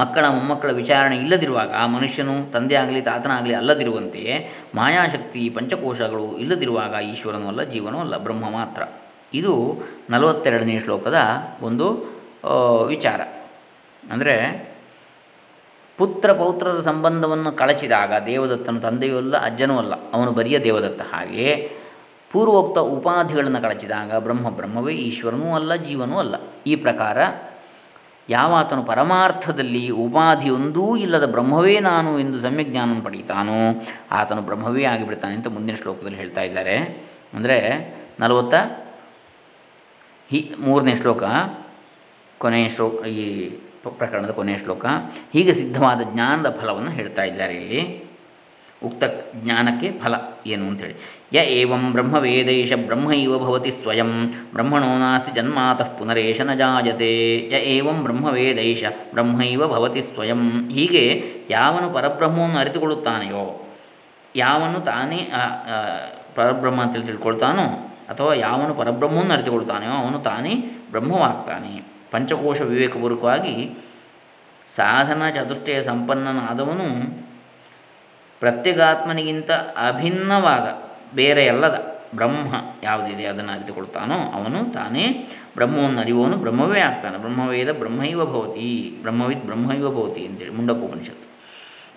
[0.00, 4.34] ಮಕ್ಕಳ ಮೊಮ್ಮಕ್ಕಳ ವಿಚಾರಣೆ ಇಲ್ಲದಿರುವಾಗ ಆ ಮನುಷ್ಯನು ತಂದೆ ಆಗಲಿ ತಾತನಾಗಲಿ ಅಲ್ಲದಿರುವಂತೆಯೇ
[4.74, 8.82] ಮಾಯಾಶಕ್ತಿ ಪಂಚಕೋಶಗಳು ಇಲ್ಲದಿರುವಾಗ ಈಶ್ವರನೂ ಅಲ್ಲ, ಜೀವನೂ ಅಲ್ಲ, ಬ್ರಹ್ಮ ಮಾತ್ರ.
[9.34, 9.52] ಇದು
[10.10, 11.18] ನಲವತ್ತೆರಡನೇ ಶ್ಲೋಕದ
[11.62, 11.86] ಒಂದು
[12.86, 13.20] ವಿಚಾರ.
[14.10, 14.34] ಅಂದರೆ
[15.98, 21.52] ಪುತ್ರ ಪೌತ್ರರ ಸಂಬಂಧವನ್ನು ಕಳಚಿದಾಗ ದೇವದತ್ತನು ತಂದೆಯೂ ಅಲ್ಲ, ಅಜ್ಜನೂ ಅಲ್ಲ, ಅವನು ಬರಿಯ ದೇವದತ್ತ ಹಾಗೆಯೇ
[22.32, 26.34] ಪೂರ್ವೋಕ್ತ ಉಪಾಧಿಗಳನ್ನು ಕಳಚಿದಾಗ ಬ್ರಹ್ಮ ಬ್ರಹ್ಮವೇ, ಈಶ್ವರನೂ ಅಲ್ಲ, ಜೀವನೂ ಅಲ್ಲ.
[26.66, 27.18] ಈ ಪ್ರಕಾರ
[28.28, 36.16] ಯಾವಾತನು ಪರಮಾರ್ಥದಲ್ಲಿ ಉಪಾಧಿಯೊಂದೂ ಇಲ್ಲದ ಬ್ರಹ್ಮವೇ ನಾನು ಎಂದು ಜ್ಞಾನ ಪಡೀತಾನೋ, ಆತನು ಬ್ರಹ್ಮವೇ ಆಗಿಬಿಡ್ತಾನೆ ಅಂತ ಮುಂದಿನ ಶ್ಲೋಕದಲ್ಲಿ
[36.16, 36.76] ಹೇಳ್ತಾ ಇದ್ದಾರೆ.
[37.34, 37.58] ಅಂದರೆ
[38.20, 38.54] ನಲವತ್ತ
[40.30, 41.22] ಹಿ, ಮೂರನೇ ಶ್ಲೋಕ,
[42.38, 43.48] ಕೊನೆಯ ಶ್ಲೋಕ, ಈ
[43.98, 44.86] ಪ್ರಕರಣದ ಕೊನೆಯ ಶ್ಲೋಕ,
[45.32, 48.01] ಹೀಗೆ ಸಿದ್ಧವಾದ ಜ್ಞಾನದ ಫಲವನ್ನು ಹೇಳ್ತಾ ಇದ್ದಾರೆ ಇಲ್ಲಿ.
[48.86, 49.04] ಉಕ್ತ
[49.42, 50.14] ಜ್ಞಾನಕ್ಕೆ ಫಲ
[50.46, 50.94] ಏನು ಅಂಥೇಳಿ
[51.34, 54.10] ಯ ಏವಂ ಬ್ರಹ್ಮವೇದೈಷ ಬ್ರಹ್ಮ ಇವ ಭವತಿ ಸ್ವಯಂ,
[54.52, 57.10] ಬ್ರಹ್ಮಣೋ ನಾಸ್ತಿ ಜನ್ಮಾತಃ ಪುನರೇಶ ನ ಜಾಯತೆ.
[57.52, 60.42] ಯ ಏವಂ ಬ್ರಹ್ಮವೇದೈಷ ಬ್ರಹ್ಮ ಇವ ಭವತಿ ಸ್ವಯಂ.
[60.70, 61.04] ಹೀಗೆ
[61.50, 63.44] ಯಾವನು ಪರಬ್ರಹ್ಮವನ್ನು ಅರಿತುಕೊಳ್ಳುತ್ತಾನೆಯೋ,
[64.36, 65.20] ಯಾವನು ತಾನೇ
[66.36, 67.66] ಪರಬ್ರಹ್ಮ ಅಂತೇಳಿ ತಿಳ್ಕೊಳ್ತಾನೋ,
[68.12, 70.54] ಅಥವಾ ಯಾವನು ಪರಬ್ರಹ್ಮವನ್ನು ಅರಿತುಕೊಳ್ತಾನೆಯೋ ಅವನು ತಾನೇ
[70.90, 71.72] ಬ್ರಹ್ಮವಾಗ್ತಾನೆ.
[72.12, 73.54] ಪಂಚಕೋಶ ವಿವೇಕಪೂರ್ವಕವಾಗಿ
[74.68, 76.88] ಸಾಧನ ಚತುಷ್ಟಯ ಸಂಪನ್ನನಾದವನು
[78.42, 79.50] ಪ್ರತ್ಯೇಗಾತ್ಮನಿಗಿಂತ
[79.88, 80.66] ಅಭಿನ್ನವಾದ
[81.16, 81.76] ಬೇರೆಯಲ್ಲದ
[82.14, 85.04] ಬ್ರಹ್ಮ ಯಾವುದಿದೆ ಅದನ್ನು ಅರಿತುಕೊಳ್ತಾನೋ ಅವನು ತಾನೇ
[85.56, 87.18] ಬ್ರಹ್ಮವನ್ನು ಅರಿಯುವವನು ಬ್ರಹ್ಮವೇ ಆಗ್ತಾನೆ.
[87.18, 91.26] ಬ್ರಹ್ಮವೇದ ಬ್ರಹ್ಮೈವ ಭವತಿ ಬ್ರಹ್ಮವಿದ್ ಬ್ರಹ್ಮೈವ ಭವತಿ ಅಂತೇಳಿ ಮುಂಡಕೋಪನಿಷತ್ತು.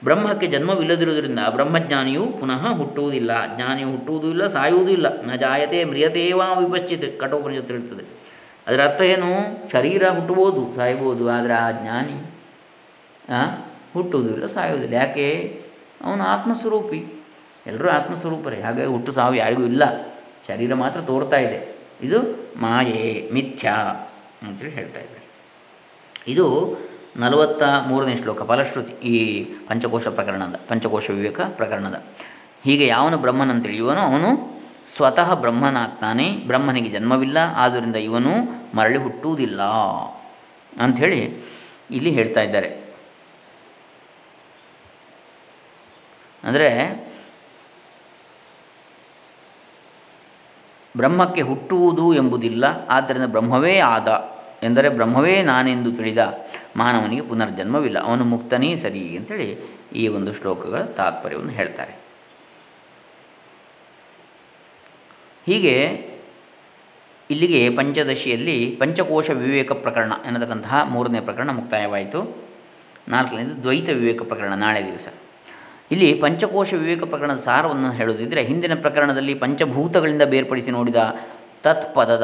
[0.04, 3.56] ಬ್ರಹ್ಮಕ್ಕೆ ಜನ್ಮವಿಲ್ಲದಿರುವುದರಿಂದ ಬ್ರಹ್ಮಜ್ಞಾನಿಯು ಪುನಃ ಹುಟ್ಟುವುದಿಲ್ಲ.
[3.56, 5.08] ಜ್ಞಾನಿಯು ಹುಟ್ಟುವುದೂ ಇಲ್ಲ, ಸಾಯುವುದೂ ಇಲ್ಲ.
[5.22, 8.06] ನ ಜಾಯತೆ ಮ್ರಿಯತೇವಾ ವಿಪಶ್ಚಿತ್ ಕಠೋಪನಿಷತ್ತು ಹೇಳ್ತದೆ
[8.68, 9.32] ಅದರ ಅರ್ಥ ಏನು?
[9.72, 12.18] ಶರೀರ ಹುಟ್ಟಬೋದು ಸಾಯ್ಬೋದು ಆದರೆ ಆ ಜ್ಞಾನಿ
[13.94, 14.96] ಹುಟ್ಟುವುದಿಲ್ಲ ಸಾಯುವುದಿಲ್ಲ.
[14.96, 15.28] ಯಾಕೆ?
[16.04, 17.24] ಅವನು ಆತ್ಮಸ್ವರೂಪಿ.
[17.68, 18.62] ಎಲ್ಲರೂ ಆತ್ಮಸ್ವರೂಪರೇ.
[18.62, 20.02] ಹಾಗಾಗಿ ಹುಟ್ಟು ಸಾವು ಯಾರಿಗೂ ಇಲ್ಲ.
[20.48, 21.76] ಶರೀರ ಮಾತ್ರ ತೋರ್ತಾ ಇದೆ.
[22.02, 22.20] ಇದು
[22.60, 23.74] ಮಾಯೆ, ಮಿಥ್ಯಾ
[24.48, 25.26] ಅಂತೇಳಿ ಹೇಳ್ತಾ ಇದ್ದಾರೆ.
[26.28, 26.78] ಇದು
[27.18, 32.04] ನಲವತ್ತ ಮೂರನೇ ಶ್ಲೋಕ, ಫಲಶ್ರುತಿ, ಈ ಪಂಚಕೋಶ ಪ್ರಕರಣದ, ಪಂಚಕೋಶ ವಿವೇಕ ಪ್ರಕರಣದ.
[32.64, 34.56] ಹೀಗೆ ಯಾವನು ಬ್ರಹ್ಮನಂತ ತಿಳಿಯುವನೋ ಅವನು
[34.96, 36.32] ಸ್ವತಃ ಬ್ರಹ್ಮನಾಗ್ತಾನೆ.
[36.32, 37.38] ಬ್ರಹ್ಮನಿಗೆ ಜನ್ಮವಿಲ್ಲ.
[37.56, 38.32] ಆದ್ದರಿಂದ ಇವನು
[38.78, 39.62] ಮರಳಿ ಹುಟ್ಟುವುದಿಲ್ಲ.
[40.82, 41.38] ಅಂಥೇಳಿ
[41.92, 42.85] ಇಲ್ಲಿ ಹೇಳ್ತಾ ಇದ್ದಾರೆ.
[46.46, 46.70] ಅಂದರೆ
[50.96, 54.10] ಬ್ರಹ್ಮಕ್ಕೆ ಹುಟ್ಟುವುದು ಎಂಬುದಿಲ್ಲ, ಆದ್ದರಿಂದ ಬ್ರಹ್ಮವೇ ಆದ,
[54.64, 56.22] ಎಂದರೆ ಬ್ರಹ್ಮವೇ ನಾನೆಂದು ತಿಳಿದ
[56.82, 59.50] ಮಾನವನಿಗೆ ಪುನರ್ಜನ್ಮವಿಲ್ಲ, ಅವನು ಮುಕ್ತನೇ ಸರಿ ಅಂತೇಳಿ
[60.02, 61.94] ಈ ಒಂದು ಶ್ಲೋಕಗಳ ತಾತ್ಪರ್ಯವನ್ನು ಹೇಳ್ತಾರೆ.
[65.48, 65.76] ಹೀಗೆ
[67.30, 72.22] ಇಲ್ಲಿಗೆ ಪಂಚದಶಿಯಲ್ಲಿ ಪಂಚಕೋಶ ವಿವೇಕ ಪ್ರಕರಣ ಎನ್ನತಕ್ಕಂತಹ ಮೂರನೇ ಪ್ರಕರಣ ಮುಕ್ತಾಯವಾಯಿತು.
[73.14, 75.08] ನಾಲ್ಕನೇದು ದ್ವೈತ ವಿವೇಕ ಪ್ರಕರಣ ನಾಳೆ ದಿವಸ.
[75.92, 80.96] ಇಲ್ಲಿ ಪಂಚಕೋಶ ವಿವೇಕ ಪ್ರಕರಣದ ಸಾರವನ್ನು ಹೇಳುವುದಿದ್ದರೆ ಹಿಂದಿನ ಪ್ರಕರಣದಲ್ಲಿ ಪಂಚಭೂತಗಳಿಂದ ಬೇರ್ಪಡಿಸಿ ನೋಡಿದ
[81.64, 82.24] ತತ್ಪದದ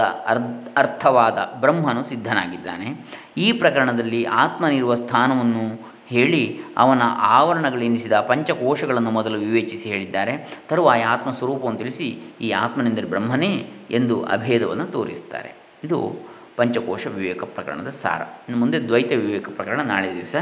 [0.78, 3.06] ಅರ್ಥವಾದ ಬ್ರಹ್ಮನು ಸಿದ್ಧನಾಗಿದ್ದಾನೆ.
[3.38, 10.62] ಈ ಪ್ರಕರಣದಲ್ಲಿ ಆತ್ಮನಿರುವ ಸ್ಥಾನವನ್ನು ಹೇಳಿ ಅವನ ಆವರಣಗಳೆನಿಸಿದ ಪಂಚಕೋಶಗಳನ್ನು ಮೊದಲು ವಿವೇಚಿಸಿ ಹೇಳಿದ್ದಾರೆ.
[10.70, 15.54] ತರುವಾಯ ಆತ್ಮಸ್ವರೂಪವನ್ನು ತಿಳಿಸಿ ಈ ಆತ್ಮನೆಂದರೆ ಬ್ರಹ್ಮನೇ ಎಂದು ಅಭೇದವನ್ನು ತೋರಿಸುತ್ತಾರೆ.
[15.84, 16.16] ಇದು
[16.58, 18.22] ಪಂಚಕೋಶ ವಿವೇಕ ಪ್ರಕರಣದ ಸಾರ.
[18.22, 20.36] ಇನ್ನು ಮುಂದೆ ದ್ವೈತ ವಿವೇಕ ಪ್ರಕರಣ ನಾಳೆ ದಿವಸ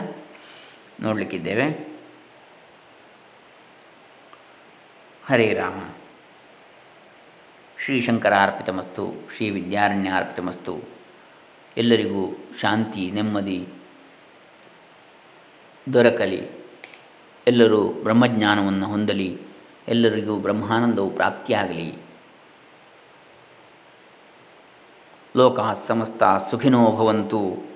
[1.02, 1.99] ನೋಡಲಿಕ್ಕಿದ್ದೇವೆ.
[5.30, 5.82] ಹರೇ ರಾಮ.
[7.84, 10.80] ಶ್ರೀಶಂಕರ ಅರ್ಪಿತಮಸ್ತು ಶ್ರೀ ವಿದ್ಯಾರಣ್ಯ ಅರ್ಪಿತಮಸ್ತು
[11.78, 13.68] ಎಲ್ಲರಿಗೂ ಶಾಂತಿ, ನೆಮ್ಮದಿ
[15.94, 16.50] ದೊರಕಲಿ.
[17.48, 19.42] ಎಲ್ಲರೂ ಬ್ರಹ್ಮಜ್ಞಾನವನ್ನು ಹೊಂದಲಿ.
[19.88, 21.96] ಎಲ್ಲರಿಗೂ ಬ್ರಹ್ಮಾನಂದವು ಪ್ರಾಪ್ತಿಯಾಗಲಿ.
[25.38, 27.70] ಲೋಕ ಸಮಸ್ತ ಸುಖಿನೋ ಭವಂತು.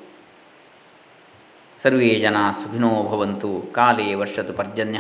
[1.80, 3.74] ಸರ್ವೇ ಜನ ಸುಖಿನೋ ಭವಂತು.
[3.74, 5.00] ಕಾಲೇ ವರ್ಷತು ಪರ್ಜನ್ಯ.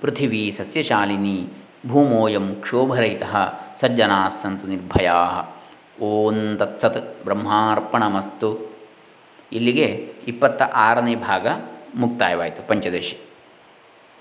[0.00, 1.59] ಪೃಥಿವೀ ಸಸ್ಯಶಾಲಿನಿ.
[1.86, 3.22] ಭೂಮೋಯಂ ಕ್ಷೋಭರಹಿತ
[3.80, 5.18] ಸಜ್ಜನಾ ಸಂತು ನಿರ್ಭಯಾ
[6.02, 8.70] ಓಂ ತತ್ಸತ್ ಬ್ರಹ್ಮಾರ್ಪಣಮಸ್ತು
[9.52, 9.86] ಇಲ್ಲಿಗೆ
[10.28, 11.46] ಇಪ್ಪತ್ತ ಆರನೇ ಭಾಗ
[11.94, 13.29] ಮುಕ್ತಾಯವಾಯಿತು ಪಂಚದಶಿ.